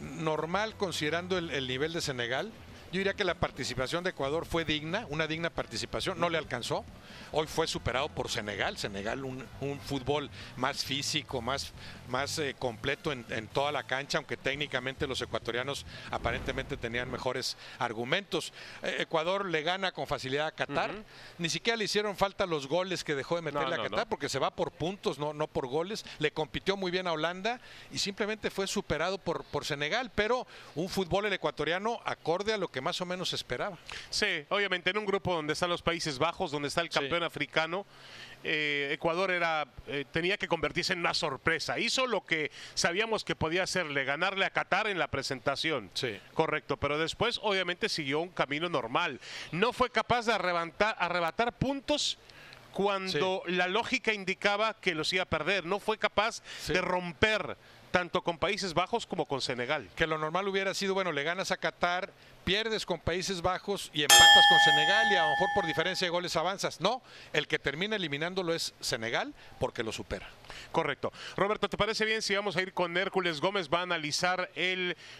normal 0.00 0.74
considerando 0.76 1.38
el, 1.38 1.66
nivel 1.66 1.92
de 1.92 2.00
Senegal. 2.00 2.52
Yo 2.92 2.98
diría 2.98 3.14
que 3.14 3.22
la 3.22 3.34
participación 3.34 4.02
de 4.02 4.10
Ecuador 4.10 4.46
fue 4.46 4.64
digna, 4.64 5.06
una 5.10 5.28
digna 5.28 5.48
participación, 5.48 6.18
no 6.18 6.28
le 6.28 6.38
alcanzó. 6.38 6.84
Hoy 7.30 7.46
fue 7.46 7.68
superado 7.68 8.08
por 8.08 8.28
Senegal, 8.28 8.76
Senegal 8.78 9.24
un, 9.24 9.46
fútbol 9.84 10.28
más 10.56 10.84
físico, 10.84 11.40
más, 11.40 11.72
más 12.08 12.36
eh, 12.40 12.56
completo 12.58 13.12
en, 13.12 13.46
toda 13.52 13.70
la 13.70 13.84
cancha, 13.84 14.18
aunque 14.18 14.36
técnicamente 14.36 15.06
los 15.06 15.22
ecuatorianos 15.22 15.86
aparentemente 16.10 16.76
tenían 16.76 17.08
mejores 17.08 17.56
argumentos. 17.78 18.52
Eh, 18.82 18.96
Ecuador 18.98 19.46
le 19.46 19.62
gana 19.62 19.92
con 19.92 20.08
facilidad 20.08 20.48
a 20.48 20.52
Qatar, 20.52 20.90
ni 21.38 21.48
siquiera 21.48 21.76
le 21.76 21.84
hicieron 21.84 22.16
falta 22.16 22.44
los 22.44 22.66
goles 22.66 23.04
que 23.04 23.14
dejó 23.14 23.36
de 23.36 23.42
meterle 23.42 23.76
a 23.76 23.82
Qatar, 23.84 24.08
porque 24.08 24.28
se 24.28 24.40
va 24.40 24.50
por 24.50 24.72
puntos, 24.72 25.16
no, 25.16 25.32
no 25.32 25.46
por 25.46 25.68
goles. 25.68 26.04
Le 26.18 26.32
compitió 26.32 26.76
muy 26.76 26.90
bien 26.90 27.06
a 27.06 27.12
Holanda 27.12 27.60
y 27.92 27.98
simplemente 27.98 28.50
fue 28.50 28.66
superado 28.66 29.18
por, 29.18 29.44
por 29.44 29.64
Senegal, 29.64 30.10
pero 30.12 30.44
un 30.74 30.88
fútbol 30.88 31.26
el 31.26 31.32
ecuatoriano 31.32 32.00
acorde 32.04 32.52
a 32.52 32.58
lo 32.58 32.66
que 32.66 32.79
más 32.80 33.00
o 33.00 33.06
menos 33.06 33.32
esperaba. 33.32 33.78
Sí, 34.08 34.44
obviamente 34.48 34.90
en 34.90 34.98
un 34.98 35.06
grupo 35.06 35.34
donde 35.34 35.52
están 35.52 35.70
los 35.70 35.82
Países 35.82 36.18
Bajos, 36.18 36.50
donde 36.50 36.68
está 36.68 36.80
el 36.80 36.88
campeón 36.88 37.22
africano, 37.22 37.86
eh, 38.42 38.90
Ecuador 38.92 39.30
era 39.30 39.66
eh, 39.86 40.04
tenía 40.10 40.36
que 40.36 40.48
convertirse 40.48 40.92
en 40.92 41.00
una 41.00 41.14
sorpresa. 41.14 41.78
Hizo 41.78 42.06
lo 42.06 42.24
que 42.24 42.50
sabíamos 42.74 43.24
que 43.24 43.36
podía 43.36 43.64
hacerle, 43.64 44.04
ganarle 44.04 44.44
a 44.44 44.50
Qatar 44.50 44.86
en 44.86 44.98
la 44.98 45.08
presentación. 45.08 45.90
Sí. 45.94 46.18
Correcto, 46.34 46.76
pero 46.76 46.98
después 46.98 47.38
obviamente 47.42 47.88
siguió 47.88 48.20
un 48.20 48.30
camino 48.30 48.68
normal. 48.68 49.20
No 49.52 49.72
fue 49.72 49.90
capaz 49.90 50.26
de 50.26 50.32
arrebatar, 50.32 50.96
arrebatar 50.98 51.58
puntos 51.58 52.18
cuando 52.72 53.42
la 53.46 53.66
lógica 53.66 54.12
indicaba 54.12 54.80
que 54.80 54.94
los 54.94 55.12
iba 55.12 55.24
a 55.24 55.26
perder. 55.26 55.66
No 55.66 55.80
fue 55.80 55.98
capaz 55.98 56.42
de 56.68 56.80
romper 56.80 57.56
tanto 57.90 58.22
con 58.22 58.38
Países 58.38 58.74
Bajos 58.74 59.06
como 59.06 59.26
con 59.26 59.40
Senegal. 59.40 59.88
Que 59.96 60.06
lo 60.06 60.18
normal 60.18 60.48
hubiera 60.48 60.74
sido, 60.74 60.94
bueno, 60.94 61.12
le 61.12 61.22
ganas 61.22 61.50
a 61.50 61.56
Qatar, 61.56 62.12
pierdes 62.44 62.86
con 62.86 63.00
Países 63.00 63.42
Bajos 63.42 63.90
y 63.92 64.02
empatas 64.02 64.44
con 64.48 64.58
Senegal 64.60 65.12
y 65.12 65.16
a 65.16 65.22
lo 65.22 65.30
mejor 65.30 65.48
por 65.54 65.66
diferencia 65.66 66.06
de 66.06 66.10
goles 66.10 66.36
avanzas. 66.36 66.80
No, 66.80 67.02
el 67.32 67.46
que 67.46 67.58
termina 67.58 67.96
eliminándolo 67.96 68.54
es 68.54 68.74
Senegal 68.80 69.34
porque 69.58 69.82
lo 69.82 69.92
supera. 69.92 70.28
Correcto. 70.72 71.12
Roberto, 71.36 71.68
¿te 71.68 71.76
parece 71.76 72.04
bien 72.04 72.22
si 72.22 72.34
vamos 72.34 72.56
a 72.56 72.62
ir 72.62 72.72
con 72.72 72.96
Hércules 72.96 73.40
Gómez? 73.40 73.68
Va 73.72 73.80
a 73.80 73.82
analizar 73.82 74.50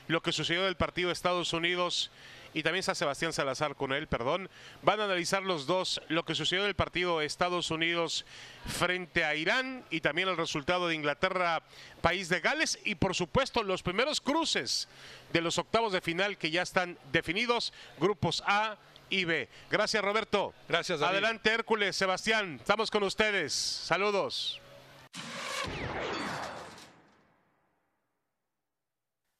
lo 0.06 0.22
que 0.22 0.32
sucedió 0.32 0.64
del 0.64 0.76
partido 0.76 1.08
de 1.08 1.14
Estados 1.14 1.52
Unidos 1.52 2.10
y 2.54 2.62
también 2.62 2.80
está 2.80 2.94
Sebastián 2.94 3.32
Salazar 3.32 3.76
con 3.76 3.92
él, 3.92 4.06
perdón. 4.06 4.48
Van 4.82 5.00
a 5.00 5.04
analizar 5.04 5.42
los 5.42 5.66
dos 5.66 6.00
lo 6.08 6.24
que 6.24 6.34
sucedió 6.34 6.62
en 6.62 6.68
el 6.68 6.74
partido 6.74 7.20
Estados 7.20 7.70
Unidos 7.70 8.24
frente 8.66 9.24
a 9.24 9.34
Irán 9.34 9.84
y 9.90 10.00
también 10.00 10.28
el 10.28 10.36
resultado 10.36 10.88
de 10.88 10.94
Inglaterra, 10.94 11.62
país 12.00 12.28
de 12.28 12.40
Gales 12.40 12.78
y 12.84 12.96
por 12.96 13.14
supuesto 13.14 13.62
los 13.62 13.82
primeros 13.82 14.20
cruces 14.20 14.88
de 15.32 15.40
los 15.40 15.58
octavos 15.58 15.92
de 15.92 16.00
final 16.00 16.38
que 16.38 16.50
ya 16.50 16.62
están 16.62 16.98
definidos, 17.12 17.72
grupos 17.98 18.42
A 18.46 18.76
y 19.08 19.24
B. 19.24 19.48
Gracias 19.70 20.02
Roberto. 20.02 20.54
Gracias. 20.68 21.02
Adelante 21.02 21.50
Hércules, 21.50 21.96
Sebastián, 21.96 22.56
estamos 22.60 22.90
con 22.90 23.02
ustedes. 23.02 23.52
Saludos. 23.52 24.60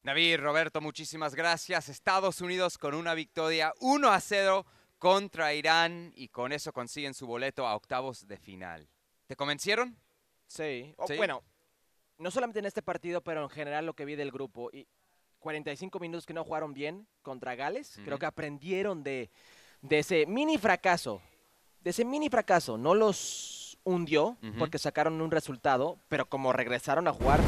David, 0.03 0.41
Roberto, 0.41 0.81
muchísimas 0.81 1.35
gracias. 1.35 1.91
Estados 1.91 2.41
Unidos 2.41 2.79
con 2.79 2.95
una 2.95 3.13
victoria 3.13 3.75
1 3.81 4.09
a 4.09 4.19
0 4.19 4.65
contra 4.99 5.53
Irán 5.53 6.13
y 6.17 6.29
con 6.29 6.53
eso 6.53 6.73
consiguen 6.73 7.13
su 7.13 7.27
boleto 7.27 7.67
a 7.67 7.77
octavos 7.77 8.27
de 8.27 8.39
final. 8.39 8.89
¿Te 9.27 9.37
convencieron? 9.37 9.95
Sí. 10.47 10.95
bueno, 11.19 11.43
no 12.17 12.31
solamente 12.31 12.61
en 12.61 12.65
este 12.65 12.81
partido, 12.81 13.21
pero 13.21 13.43
en 13.43 13.51
general 13.51 13.85
lo 13.85 13.93
que 13.93 14.07
vi 14.07 14.17
del 14.17 14.31
grupo. 14.31 14.71
Y 14.73 14.87
45 15.39 15.99
minutos 16.01 16.25
que 16.25 16.33
no 16.33 16.45
jugaron 16.45 16.73
bien 16.73 17.07
contra 17.21 17.55
Gales. 17.55 18.01
Creo 18.03 18.19
que 18.19 18.27
aprendieron 18.27 19.03
de, 19.03 19.31
de, 19.83 19.99
ese 19.99 20.25
mini 20.25 20.57
fracaso. 20.57 21.21
De 21.83 21.91
ese 21.91 22.07
mini 22.07 22.31
fracaso. 22.31 22.79
No 22.79 22.95
los 22.95 23.79
hundió 23.85 24.39
porque 24.59 24.79
sacaron 24.79 25.21
un 25.21 25.31
resultado, 25.31 25.99
pero 26.09 26.27
como 26.27 26.53
regresaron 26.55 27.07
a 27.07 27.13
jugar 27.13 27.41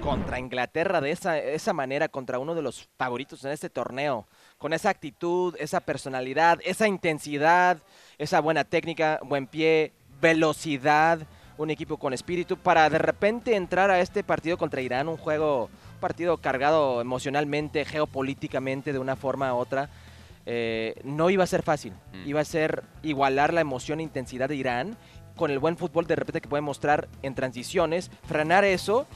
contra 0.00 0.38
Inglaterra 0.38 1.00
de 1.00 1.10
esa, 1.10 1.38
esa 1.38 1.72
manera, 1.72 2.08
contra 2.08 2.38
uno 2.38 2.54
de 2.54 2.62
los 2.62 2.88
favoritos 2.98 3.44
en 3.44 3.52
este 3.52 3.70
torneo, 3.70 4.26
con 4.58 4.72
esa 4.72 4.90
actitud, 4.90 5.54
esa 5.58 5.80
personalidad, 5.80 6.58
esa 6.64 6.86
intensidad, 6.88 7.78
esa 8.18 8.40
buena 8.40 8.64
técnica, 8.64 9.18
buen 9.24 9.46
pie, 9.46 9.92
velocidad, 10.20 11.20
un 11.56 11.70
equipo 11.70 11.96
con 11.96 12.12
espíritu, 12.12 12.56
para 12.56 12.90
de 12.90 12.98
repente 12.98 13.56
entrar 13.56 13.90
a 13.90 14.00
este 14.00 14.24
partido 14.24 14.58
contra 14.58 14.80
Irán, 14.80 15.08
un 15.08 15.16
juego, 15.16 15.64
un 15.94 16.00
partido 16.00 16.36
cargado 16.36 17.00
emocionalmente, 17.00 17.84
geopolíticamente, 17.84 18.92
de 18.92 18.98
una 18.98 19.16
forma 19.16 19.54
u 19.54 19.58
otra. 19.58 19.88
Eh, 20.46 20.94
no 21.04 21.30
iba 21.30 21.44
a 21.44 21.46
ser 21.46 21.62
fácil, 21.62 21.94
Mm. 22.12 22.28
iba 22.28 22.40
a 22.40 22.44
ser 22.44 22.82
igualar 23.02 23.54
la 23.54 23.62
emoción 23.62 24.00
e 24.00 24.02
intensidad 24.02 24.48
de 24.50 24.56
Irán 24.56 24.96
con 25.36 25.50
el 25.50 25.58
buen 25.58 25.76
fútbol 25.78 26.06
de 26.06 26.14
repente 26.16 26.40
que 26.42 26.48
puede 26.48 26.60
mostrar 26.60 27.08
en 27.22 27.34
transiciones, 27.34 28.10
frenar 28.28 28.64
eso, 28.64 29.06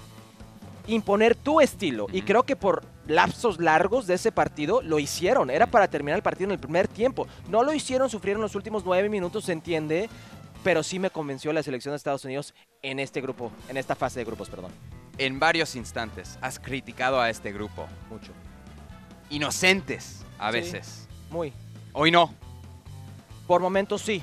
imponer 0.89 1.37
tu 1.37 1.61
estilo. 1.61 2.07
Y 2.13 2.23
creo 2.23 2.43
que 2.43 2.57
por 2.57 2.85
lapsos 3.07 3.61
largos 3.61 4.07
de 4.09 4.15
ese 4.15 4.33
partido 4.33 4.83
lo 4.83 4.99
hicieron. 4.99 5.51
Era 5.51 5.67
para 5.67 5.89
terminar 5.89 6.17
el 6.17 6.23
partido 6.23 6.47
en 6.49 6.53
el 6.53 6.59
primer 6.59 6.89
tiempo. 6.89 7.29
No 7.49 7.63
lo 7.63 7.73
hicieron, 7.73 8.11
sufrieron 8.11 8.43
los 8.43 8.55
últimos 8.57 8.85
nueve 8.85 9.09
minutos, 9.09 9.45
se 9.45 9.53
entiende. 9.53 10.11
Pero 10.65 10.83
sí 10.83 10.99
me 10.99 11.11
convenció 11.11 11.53
la 11.53 11.63
selección 11.63 11.93
de 11.93 11.97
Estados 11.99 12.25
Unidos 12.25 12.53
en 12.83 12.99
este 12.99 13.21
grupo, 13.21 13.53
en 13.69 13.77
esta 13.77 13.95
fase 13.95 14.19
de 14.19 14.25
grupos, 14.25 14.49
perdón. 14.51 14.73
En 15.17 15.39
varios 15.39 15.77
instantes 15.77 16.37
has 16.41 16.59
criticado 16.59 17.21
a 17.21 17.31
este 17.31 17.53
grupo. 17.53 17.87
Mucho. 18.11 18.33
Inocentes 19.31 20.25
a 20.39 20.51
Sí. 20.51 20.59
veces. 20.59 21.09
Muy. 21.31 21.53
Hoy 21.93 22.11
no. 22.11 22.35
Por 23.47 23.61
momentos 23.61 24.03
sí. 24.03 24.23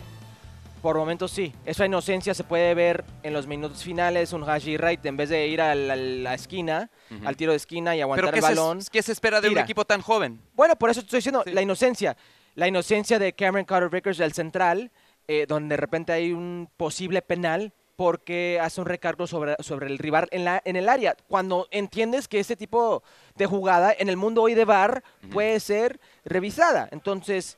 Por 0.85 0.97
momentos 0.97 1.31
sí. 1.31 1.51
Esa 1.65 1.87
inocencia 1.87 2.35
se 2.35 2.43
puede 2.43 2.75
ver 2.75 3.03
en 3.23 3.33
los 3.33 3.47
minutos 3.47 3.81
finales. 3.83 4.33
Un 4.33 4.47
Haji 4.47 4.77
Wright, 4.77 5.03
en 5.07 5.17
vez 5.17 5.29
de 5.29 5.47
ir 5.47 5.59
a 5.59 5.73
la, 5.73 5.95
la 5.95 6.35
esquina, 6.35 6.91
al 7.25 7.35
tiro 7.35 7.53
de 7.53 7.57
esquina 7.57 7.95
y 7.95 8.01
aguantar 8.01 8.25
Pero 8.25 8.37
el 8.37 8.39
¿qué 8.43 8.47
se, 8.53 8.59
balón. 8.61 8.79
qué 8.91 9.01
se 9.01 9.11
espera 9.11 9.41
de 9.41 9.47
tira. 9.49 9.61
un 9.61 9.63
equipo 9.65 9.83
tan 9.83 10.03
joven? 10.03 10.39
Bueno, 10.53 10.75
por 10.75 10.91
eso 10.91 11.01
te 11.01 11.05
estoy 11.05 11.17
diciendo, 11.17 11.41
Sí. 11.43 11.53
la 11.53 11.63
inocencia. 11.63 12.15
La 12.53 12.67
inocencia 12.67 13.17
de 13.17 13.33
Cameron 13.33 13.65
Carter 13.65 13.89
Vickers 13.89 14.19
del 14.19 14.33
central, 14.33 14.91
eh, 15.27 15.47
donde 15.47 15.73
de 15.73 15.77
repente 15.77 16.13
hay 16.13 16.31
un 16.33 16.69
posible 16.77 17.23
penal 17.23 17.73
porque 17.95 18.59
hace 18.61 18.79
un 18.79 18.85
recargo 18.85 19.25
sobre, 19.25 19.55
sobre 19.61 19.87
el 19.87 19.97
rival 19.97 20.27
en, 20.29 20.45
la, 20.45 20.61
en 20.65 20.75
el 20.75 20.87
área. 20.87 21.15
Cuando 21.27 21.67
entiendes 21.71 22.27
que 22.27 22.39
ese 22.39 22.55
tipo 22.55 23.01
de 23.35 23.47
jugada 23.47 23.91
en 23.97 24.07
el 24.07 24.17
mundo 24.17 24.43
hoy 24.43 24.53
de 24.53 24.65
VAR 24.65 25.03
Ujú. 25.23 25.33
puede 25.33 25.59
ser 25.61 25.99
revisada. 26.25 26.87
Entonces, 26.91 27.57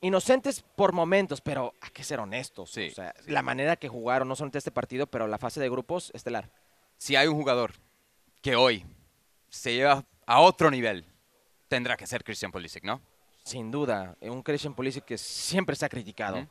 inocentes 0.00 0.64
por 0.76 0.92
momentos, 0.92 1.40
pero 1.40 1.74
hay 1.80 1.90
que 1.90 2.04
ser 2.04 2.20
honestos. 2.20 2.70
Sí, 2.70 2.88
o 2.90 2.94
sea, 2.94 3.14
sí. 3.24 3.30
la 3.30 3.42
manera 3.42 3.76
que 3.76 3.88
jugaron, 3.88 4.28
no 4.28 4.36
solamente 4.36 4.58
este 4.58 4.70
partido, 4.70 5.06
pero 5.06 5.26
la 5.26 5.38
fase 5.38 5.60
de 5.60 5.68
grupos, 5.68 6.10
estelar. 6.14 6.50
Si 6.98 7.16
hay 7.16 7.28
un 7.28 7.36
jugador 7.36 7.72
que 8.40 8.56
hoy 8.56 8.84
se 9.48 9.74
lleva 9.74 10.04
a 10.26 10.40
otro 10.40 10.70
nivel, 10.70 11.04
tendrá 11.68 11.96
que 11.96 12.06
ser 12.06 12.24
Christian 12.24 12.52
Pulisic, 12.52 12.84
¿no? 12.84 13.00
Sin 13.44 13.70
duda, 13.70 14.16
eh, 14.20 14.30
un 14.30 14.42
Christian 14.42 14.74
Pulisic 14.74 15.04
que 15.04 15.18
siempre 15.18 15.76
se 15.76 15.84
ha 15.84 15.88
criticado 15.88 16.46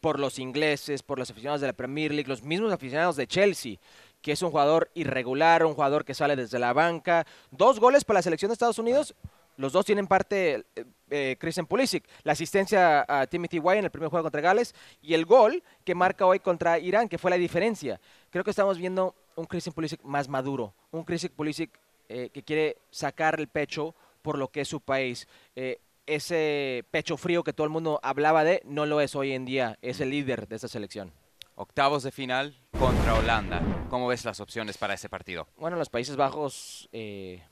por 0.00 0.20
los 0.20 0.38
ingleses, 0.38 1.02
por 1.02 1.18
los 1.18 1.30
aficionados 1.30 1.62
de 1.62 1.68
la 1.68 1.72
Premier 1.72 2.12
League, 2.12 2.28
los 2.28 2.42
mismos 2.42 2.72
aficionados 2.72 3.16
de 3.16 3.26
Chelsea, 3.26 3.76
que 4.20 4.32
es 4.32 4.42
un 4.42 4.50
jugador 4.50 4.90
irregular, 4.94 5.64
un 5.64 5.74
jugador 5.74 6.04
que 6.04 6.12
sale 6.12 6.36
desde 6.36 6.58
la 6.58 6.72
banca. 6.72 7.26
Dos 7.50 7.80
goles 7.80 8.04
para 8.04 8.18
la 8.18 8.22
selección 8.22 8.50
de 8.50 8.54
Estados 8.54 8.78
Unidos, 8.78 9.14
los 9.56 9.72
dos 9.72 9.84
tienen 9.84 10.06
parte 10.06 10.64
eh, 10.74 10.84
eh, 11.10 11.36
Christian 11.38 11.66
Pulisic. 11.66 12.04
La 12.22 12.32
asistencia 12.32 13.04
a 13.08 13.26
Timothy 13.26 13.58
White 13.58 13.78
en 13.78 13.84
el 13.84 13.90
primer 13.90 14.10
juego 14.10 14.24
contra 14.24 14.40
Gales 14.40 14.74
y 15.00 15.14
el 15.14 15.24
gol 15.24 15.62
que 15.84 15.94
marca 15.94 16.26
hoy 16.26 16.40
contra 16.40 16.78
Irán, 16.78 17.08
que 17.08 17.18
fue 17.18 17.30
la 17.30 17.36
diferencia. 17.36 18.00
Creo 18.30 18.42
que 18.44 18.50
estamos 18.50 18.78
viendo 18.78 19.14
un 19.36 19.46
Christian 19.46 19.74
Pulisic 19.74 20.02
más 20.02 20.28
maduro, 20.28 20.74
un 20.90 21.04
Christian 21.04 21.32
Pulisic 21.34 21.78
eh, 22.08 22.30
que 22.32 22.42
quiere 22.42 22.76
sacar 22.90 23.38
el 23.40 23.48
pecho 23.48 23.94
por 24.22 24.38
lo 24.38 24.48
que 24.48 24.62
es 24.62 24.68
su 24.68 24.80
país. 24.80 25.26
Eh, 25.56 25.80
ese 26.06 26.84
pecho 26.90 27.16
frío 27.16 27.42
que 27.42 27.52
todo 27.52 27.64
el 27.64 27.70
mundo 27.70 27.98
hablaba 28.02 28.44
de, 28.44 28.60
no 28.64 28.84
lo 28.84 29.00
es 29.00 29.14
hoy 29.14 29.32
en 29.32 29.44
día, 29.44 29.78
es 29.80 30.00
el 30.00 30.10
líder 30.10 30.46
de 30.48 30.56
esta 30.56 30.68
selección. 30.68 31.12
Octavos 31.54 32.02
de 32.02 32.10
final 32.10 32.58
contra 32.78 33.14
Holanda. 33.14 33.62
¿Cómo 33.88 34.08
ves 34.08 34.24
las 34.24 34.40
opciones 34.40 34.76
para 34.76 34.94
ese 34.94 35.08
partido? 35.08 35.46
Bueno, 35.56 35.76
los 35.76 35.88
Países 35.88 36.16
Bajos 36.16 36.88
eh, 36.92 37.42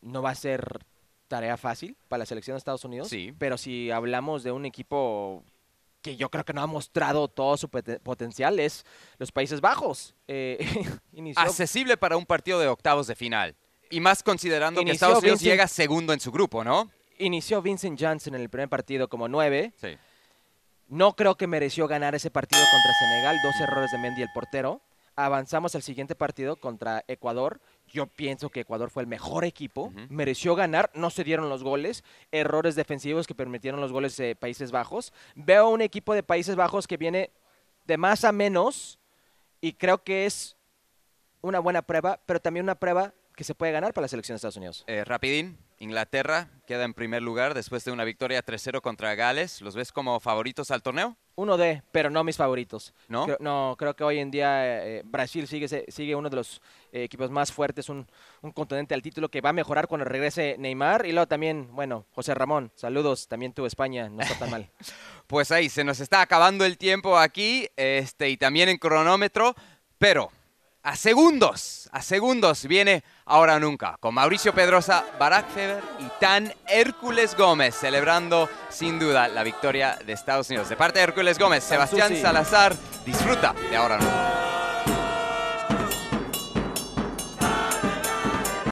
no 0.00 0.22
va 0.22 0.30
a 0.30 0.34
ser 0.34 0.84
tarea 1.32 1.56
fácil 1.56 1.96
para 2.08 2.18
la 2.18 2.26
selección 2.26 2.54
de 2.54 2.58
Estados 2.58 2.84
Unidos, 2.84 3.08
Sí. 3.08 3.32
pero 3.38 3.56
si 3.56 3.90
hablamos 3.90 4.42
de 4.42 4.52
un 4.52 4.66
equipo 4.66 5.42
que 6.02 6.14
yo 6.16 6.28
creo 6.28 6.44
que 6.44 6.52
no 6.52 6.60
ha 6.60 6.66
mostrado 6.66 7.28
todo 7.28 7.56
su 7.56 7.68
poten- 7.70 7.98
potencial, 8.00 8.58
es 8.60 8.84
los 9.16 9.32
Países 9.32 9.62
Bajos. 9.62 10.14
Eh, 10.28 10.58
inició 11.14 11.40
Accesible 11.40 11.96
para 11.96 12.18
un 12.18 12.26
partido 12.26 12.60
de 12.60 12.68
octavos 12.68 13.06
de 13.06 13.14
final. 13.14 13.54
Y 13.88 14.00
más 14.00 14.22
considerando 14.22 14.84
que 14.84 14.90
Estados 14.90 15.20
Unidos 15.22 15.40
Vincent- 15.40 15.44
llega 15.44 15.68
segundo 15.68 16.12
en 16.12 16.20
su 16.20 16.30
grupo, 16.30 16.62
¿no? 16.64 16.90
inició 17.18 17.62
Vincent 17.62 17.98
Johnson 17.98 18.34
en 18.34 18.42
el 18.42 18.50
primer 18.50 18.68
partido 18.68 19.08
como 19.08 19.26
nueve. 19.28 19.72
Sí. 19.80 19.96
No 20.88 21.14
creo 21.16 21.36
que 21.36 21.46
mereció 21.46 21.88
ganar 21.88 22.14
ese 22.14 22.30
partido 22.30 22.60
contra 22.70 22.92
Senegal, 22.98 23.36
dos 23.42 23.54
errores 23.60 23.90
de 23.92 23.98
Mendy 23.98 24.20
el 24.22 24.28
portero. 24.34 24.82
Avanzamos 25.14 25.74
al 25.74 25.82
siguiente 25.82 26.14
partido 26.14 26.56
contra 26.56 27.04
Ecuador. 27.06 27.60
Yo 27.86 28.06
pienso 28.06 28.48
que 28.48 28.60
Ecuador 28.60 28.90
fue 28.90 29.02
el 29.02 29.06
mejor 29.06 29.44
equipo, 29.44 29.92
mereció 30.08 30.54
ganar, 30.54 30.90
no 30.94 31.10
se 31.10 31.24
dieron 31.24 31.48
los 31.48 31.62
goles, 31.62 32.04
errores 32.30 32.74
defensivos 32.74 33.26
que 33.26 33.34
permitieron 33.34 33.80
los 33.80 33.92
goles 33.92 34.16
de 34.16 34.34
Países 34.34 34.70
Bajos. 34.70 35.12
Veo 35.34 35.68
un 35.68 35.82
equipo 35.82 36.14
de 36.14 36.22
Países 36.22 36.56
Bajos 36.56 36.86
que 36.86 36.96
viene 36.96 37.30
de 37.84 37.98
más 37.98 38.24
a 38.24 38.32
menos 38.32 38.98
y 39.60 39.74
creo 39.74 40.02
que 40.02 40.24
es 40.24 40.56
una 41.42 41.58
buena 41.58 41.82
prueba, 41.82 42.20
pero 42.24 42.40
también 42.40 42.64
una 42.64 42.76
prueba 42.76 43.12
que 43.36 43.44
se 43.44 43.54
puede 43.54 43.72
ganar 43.72 43.92
para 43.92 44.04
la 44.04 44.08
selección 44.08 44.34
de 44.34 44.36
Estados 44.36 44.56
Unidos. 44.56 44.84
Eh, 44.86 45.04
rapidín, 45.04 45.58
Inglaterra 45.82 46.48
queda 46.64 46.84
en 46.84 46.94
primer 46.94 47.22
lugar 47.22 47.54
después 47.54 47.84
de 47.84 47.90
una 47.90 48.04
victoria 48.04 48.44
3-0 48.44 48.80
contra 48.80 49.16
Gales. 49.16 49.60
¿Los 49.60 49.74
ves 49.74 49.90
como 49.90 50.20
favoritos 50.20 50.70
al 50.70 50.80
torneo? 50.80 51.16
Uno 51.34 51.56
de, 51.56 51.82
pero 51.90 52.08
no 52.08 52.22
mis 52.22 52.36
favoritos. 52.36 52.94
¿No? 53.08 53.24
Creo, 53.24 53.36
no, 53.40 53.74
creo 53.76 53.96
que 53.96 54.04
hoy 54.04 54.20
en 54.20 54.30
día 54.30 54.86
eh, 54.86 55.02
Brasil 55.04 55.48
sigue, 55.48 55.66
sigue 55.90 56.14
uno 56.14 56.30
de 56.30 56.36
los 56.36 56.62
eh, 56.92 57.02
equipos 57.02 57.32
más 57.32 57.52
fuertes, 57.52 57.88
un, 57.88 58.06
un 58.42 58.52
contendiente 58.52 58.94
al 58.94 59.02
título 59.02 59.28
que 59.28 59.40
va 59.40 59.50
a 59.50 59.52
mejorar 59.52 59.88
cuando 59.88 60.04
regrese 60.04 60.54
Neymar. 60.56 61.04
Y 61.04 61.10
luego 61.10 61.26
también, 61.26 61.68
bueno, 61.72 62.06
José 62.12 62.32
Ramón, 62.32 62.70
saludos, 62.76 63.26
también 63.26 63.52
tú 63.52 63.66
España, 63.66 64.08
no 64.08 64.22
está 64.22 64.38
tan 64.38 64.50
mal. 64.50 64.70
Pues 65.26 65.50
ahí 65.50 65.70
se 65.70 65.82
nos 65.82 65.98
está 66.00 66.20
acabando 66.20 66.64
el 66.66 66.76
tiempo 66.76 67.16
aquí 67.16 67.66
este, 67.76 68.28
y 68.28 68.36
también 68.36 68.68
en 68.68 68.76
cronómetro, 68.76 69.54
pero 69.96 70.30
a 70.82 70.96
segundos, 70.96 71.88
a 71.92 72.02
segundos 72.02 72.66
viene 72.66 73.04
ahora 73.24 73.58
nunca 73.60 73.96
con 74.00 74.14
Mauricio 74.14 74.52
Pedrosa, 74.52 75.04
Barack 75.18 75.48
Feber 75.50 75.82
y 76.00 76.08
Tan 76.20 76.52
Hércules 76.66 77.36
Gómez 77.36 77.74
celebrando 77.74 78.48
sin 78.68 78.98
duda 78.98 79.28
la 79.28 79.42
victoria 79.42 79.98
de 80.04 80.12
Estados 80.12 80.48
Unidos. 80.50 80.68
De 80.68 80.76
parte 80.76 80.98
de 80.98 81.04
Hércules 81.04 81.38
Gómez, 81.38 81.62
Sebastián. 81.64 82.16
Salazar, 82.20 82.76
disfruta 83.04 83.54
de 83.70 83.76
ahora 83.76 83.98
nunca. 83.98 84.51